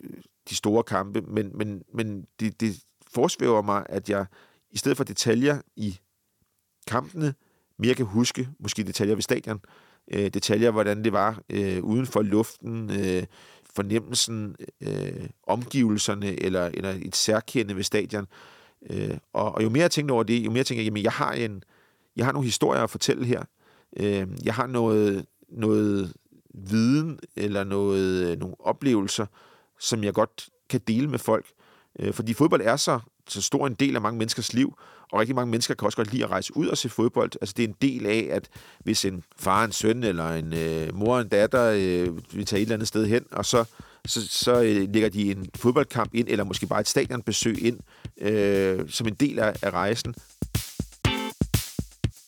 [0.49, 2.85] de store kampe, men, men, men det, det
[3.15, 4.27] forsvæver mig, at jeg
[4.71, 6.01] i stedet for detaljer i
[6.87, 7.35] kampene,
[7.79, 9.61] mere kan huske, måske detaljer ved stadion,
[10.13, 13.23] øh, detaljer, hvordan det var øh, uden for luften, øh,
[13.75, 18.27] fornemmelsen, øh, omgivelserne, eller, eller et særkende ved stadion.
[18.91, 21.13] Øh, og, og jo mere jeg tænkte over det, jo mere tænker jeg, jamen jeg
[21.13, 21.63] har, en,
[22.17, 23.43] jeg har nogle historier at fortælle her.
[23.97, 26.13] Øh, jeg har noget, noget
[26.55, 29.27] viden, eller noget, øh, nogle oplevelser,
[29.81, 31.47] som jeg godt kan dele med folk.
[32.01, 34.75] Øh, fordi fodbold er så, så stor en del af mange menneskers liv,
[35.13, 37.31] og rigtig mange mennesker kan også godt lide at rejse ud og se fodbold.
[37.41, 38.49] Altså det er en del af, at
[38.85, 42.61] hvis en far, en søn eller en øh, mor og en datter øh, vil tage
[42.61, 43.65] et eller andet sted hen, og så,
[44.07, 47.79] så, så øh, lægger de en fodboldkamp ind, eller måske bare et stadionbesøg ind,
[48.21, 50.15] øh, som en del af, af rejsen.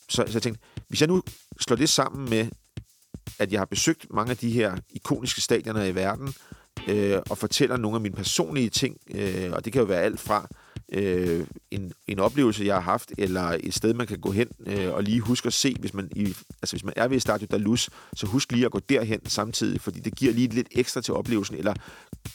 [0.09, 1.23] så, så jeg tænkte, hvis jeg nu
[1.59, 2.47] slår det sammen med,
[3.39, 6.33] at jeg har besøgt mange af de her ikoniske stadioner i verden,
[6.87, 10.19] øh, og fortæller nogle af mine personlige ting, øh, og det kan jo være alt
[10.19, 10.47] fra
[10.91, 14.93] øh, en, en oplevelse, jeg har haft, eller et sted, man kan gå hen øh,
[14.93, 16.25] og lige huske at se, hvis man, i,
[16.61, 19.99] altså hvis man er ved Stadio Dalus, så husk lige at gå derhen samtidig, fordi
[19.99, 21.73] det giver lige lidt ekstra til oplevelsen, eller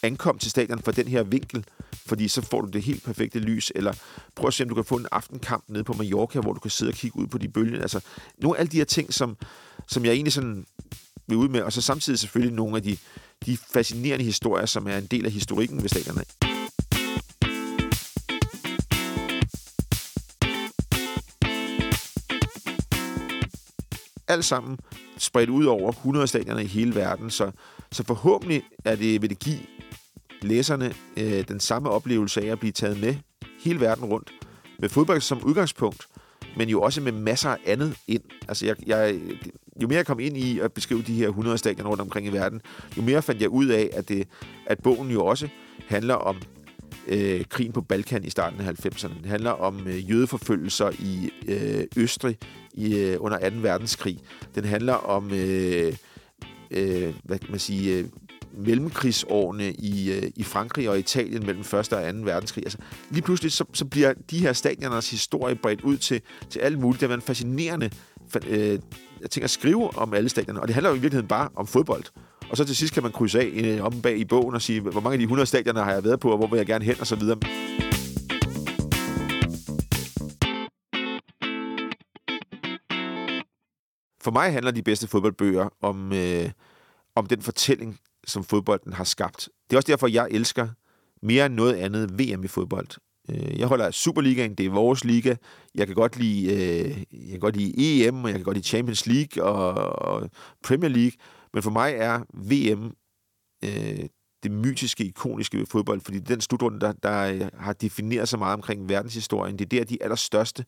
[0.03, 1.65] ankom til stadion fra den her vinkel,
[2.07, 3.93] fordi så får du det helt perfekte lys, eller
[4.35, 6.71] prøv at se, om du kan få en aftenkamp nede på Mallorca, hvor du kan
[6.71, 7.83] sidde og kigge ud på de bølger.
[7.83, 8.01] Altså,
[8.39, 9.37] nogle af alle de her ting, som,
[9.89, 10.67] som jeg egentlig sådan
[11.27, 12.97] vil ud med, og så samtidig selvfølgelig nogle af de,
[13.47, 16.25] de fascinerende historier, som er en del af historikken ved stadionerne.
[24.33, 24.79] alt sammen
[25.19, 27.51] spredt ud over 100 stadioner i hele verden, så,
[27.93, 29.59] så forhåbentlig er det, vil det give
[30.43, 33.15] læserne øh, den samme oplevelse af at blive taget med
[33.65, 34.31] hele verden rundt,
[34.79, 36.07] med fodbold som udgangspunkt,
[36.57, 38.23] men jo også med masser af andet ind.
[38.49, 39.21] Altså, jeg, jeg,
[39.83, 42.33] jo mere jeg kom ind i at beskrive de her 100 stadioner rundt omkring i
[42.33, 42.61] verden,
[42.97, 44.29] jo mere fandt jeg ud af, at, det,
[44.67, 45.49] at bogen jo også
[45.89, 46.37] handler om
[47.09, 49.19] øh, krigen på Balkan i starten af 90'erne.
[49.23, 52.39] Den handler om øh, jødeforfølgelser i øh, Østrig
[52.75, 53.57] i, øh, under 2.
[53.61, 54.19] verdenskrig.
[54.55, 55.97] Den handler om, øh,
[56.71, 58.05] øh, hvad kan man sige, øh,
[58.59, 61.75] mellemkrigsårene i, øh, i Frankrig og Italien mellem 1.
[61.75, 61.97] og 2.
[62.23, 62.65] verdenskrig.
[62.65, 62.79] Altså,
[63.11, 66.21] lige pludselig så, så bliver de her stadioners historie bredt ud til,
[66.51, 67.01] til alt muligt.
[67.01, 67.91] Det er en fascinerende
[68.47, 68.79] øh,
[69.31, 72.05] ting at skrive om alle stadionerne, og det handler jo i virkeligheden bare om fodbold.
[72.51, 74.81] Og så til sidst kan man krydse af øh, om bag i bogen og sige,
[74.81, 76.85] hvor mange af de 100 stadioner har jeg været på, og hvor vil jeg gerne
[76.85, 77.39] hen, og så videre.
[84.23, 86.51] For mig handler de bedste fodboldbøger om, øh,
[87.17, 89.49] om den fortælling, som fodbolden har skabt.
[89.71, 90.69] Det er også derfor, jeg elsker
[91.23, 92.89] mere end noget andet VM i fodbold.
[93.31, 95.35] Øh, jeg holder af Superligaen, det er vores liga.
[95.75, 98.67] Jeg kan godt lide, øh, jeg kan godt lide EM, og jeg kan godt lide
[98.67, 99.73] Champions League og,
[100.09, 100.31] og
[100.65, 101.13] Premier League.
[101.55, 102.93] Men for mig er VM
[103.65, 104.07] øh,
[104.43, 108.55] det mytiske, ikoniske ved fodbold, fordi den slutrunde, der, der øh, har defineret så meget
[108.55, 110.65] omkring verdenshistorien, det er der, de allerstørste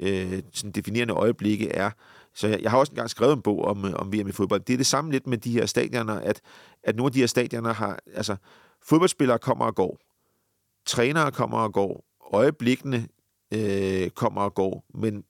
[0.00, 1.90] øh, sådan definerende øjeblikke er.
[2.34, 4.60] Så jeg, jeg har også engang skrevet en bog om, øh, om VM i fodbold.
[4.60, 6.40] Det er det samme lidt med de her stadioner, at,
[6.82, 8.36] at nogle af de her stadioner har, altså
[8.82, 9.98] fodboldspillere kommer og går,
[10.90, 13.08] trænere kommer og går, øjeblikkene
[13.54, 15.24] øh, kommer og går, men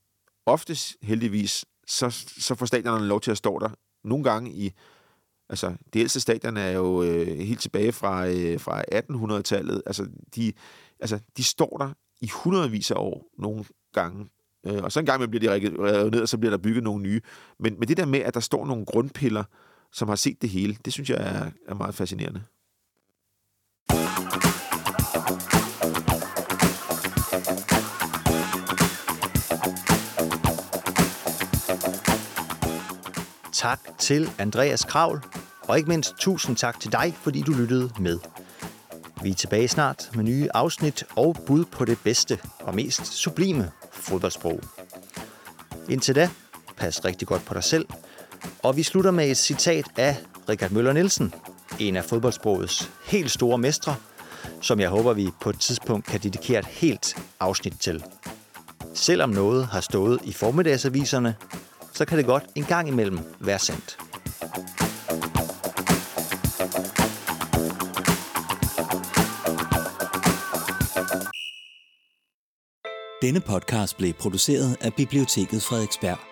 [0.46, 3.70] oftest heldigvis, så, så får stadionerne lov til at stå der.
[4.04, 4.72] Nogle gange i,
[5.48, 9.82] altså det ældste stadion er jo øh, helt tilbage fra, øh, fra 1800-tallet.
[9.86, 10.52] Altså de,
[11.00, 11.90] altså de står der
[12.20, 14.28] i hundredvis af år nogle gange.
[14.66, 17.02] Øh, og så en gang bliver de revet ned, og så bliver der bygget nogle
[17.02, 17.20] nye.
[17.58, 19.44] Men, men det der med, at der står nogle grundpiller,
[19.92, 22.42] som har set det hele, det synes jeg er, er meget fascinerende.
[33.60, 35.22] Tak til Andreas Kravl,
[35.68, 38.18] og ikke mindst tusind tak til dig, fordi du lyttede med.
[39.22, 43.70] Vi er tilbage snart med nye afsnit og bud på det bedste og mest sublime
[43.92, 44.60] fodboldsprog.
[45.88, 46.30] Indtil da,
[46.76, 47.86] pas rigtig godt på dig selv,
[48.62, 50.16] og vi slutter med et citat af
[50.48, 51.34] Richard Møller Nielsen,
[51.78, 53.94] en af fodboldsprogets helt store mestre,
[54.60, 58.04] som jeg håber, vi på et tidspunkt kan dedikere et helt afsnit til.
[58.94, 61.36] Selvom noget har stået i formiddagsaviserne,
[62.00, 63.98] så kan det godt en gang imellem være sandt.
[73.22, 76.29] Denne podcast blev produceret af Biblioteket Frederiksberg.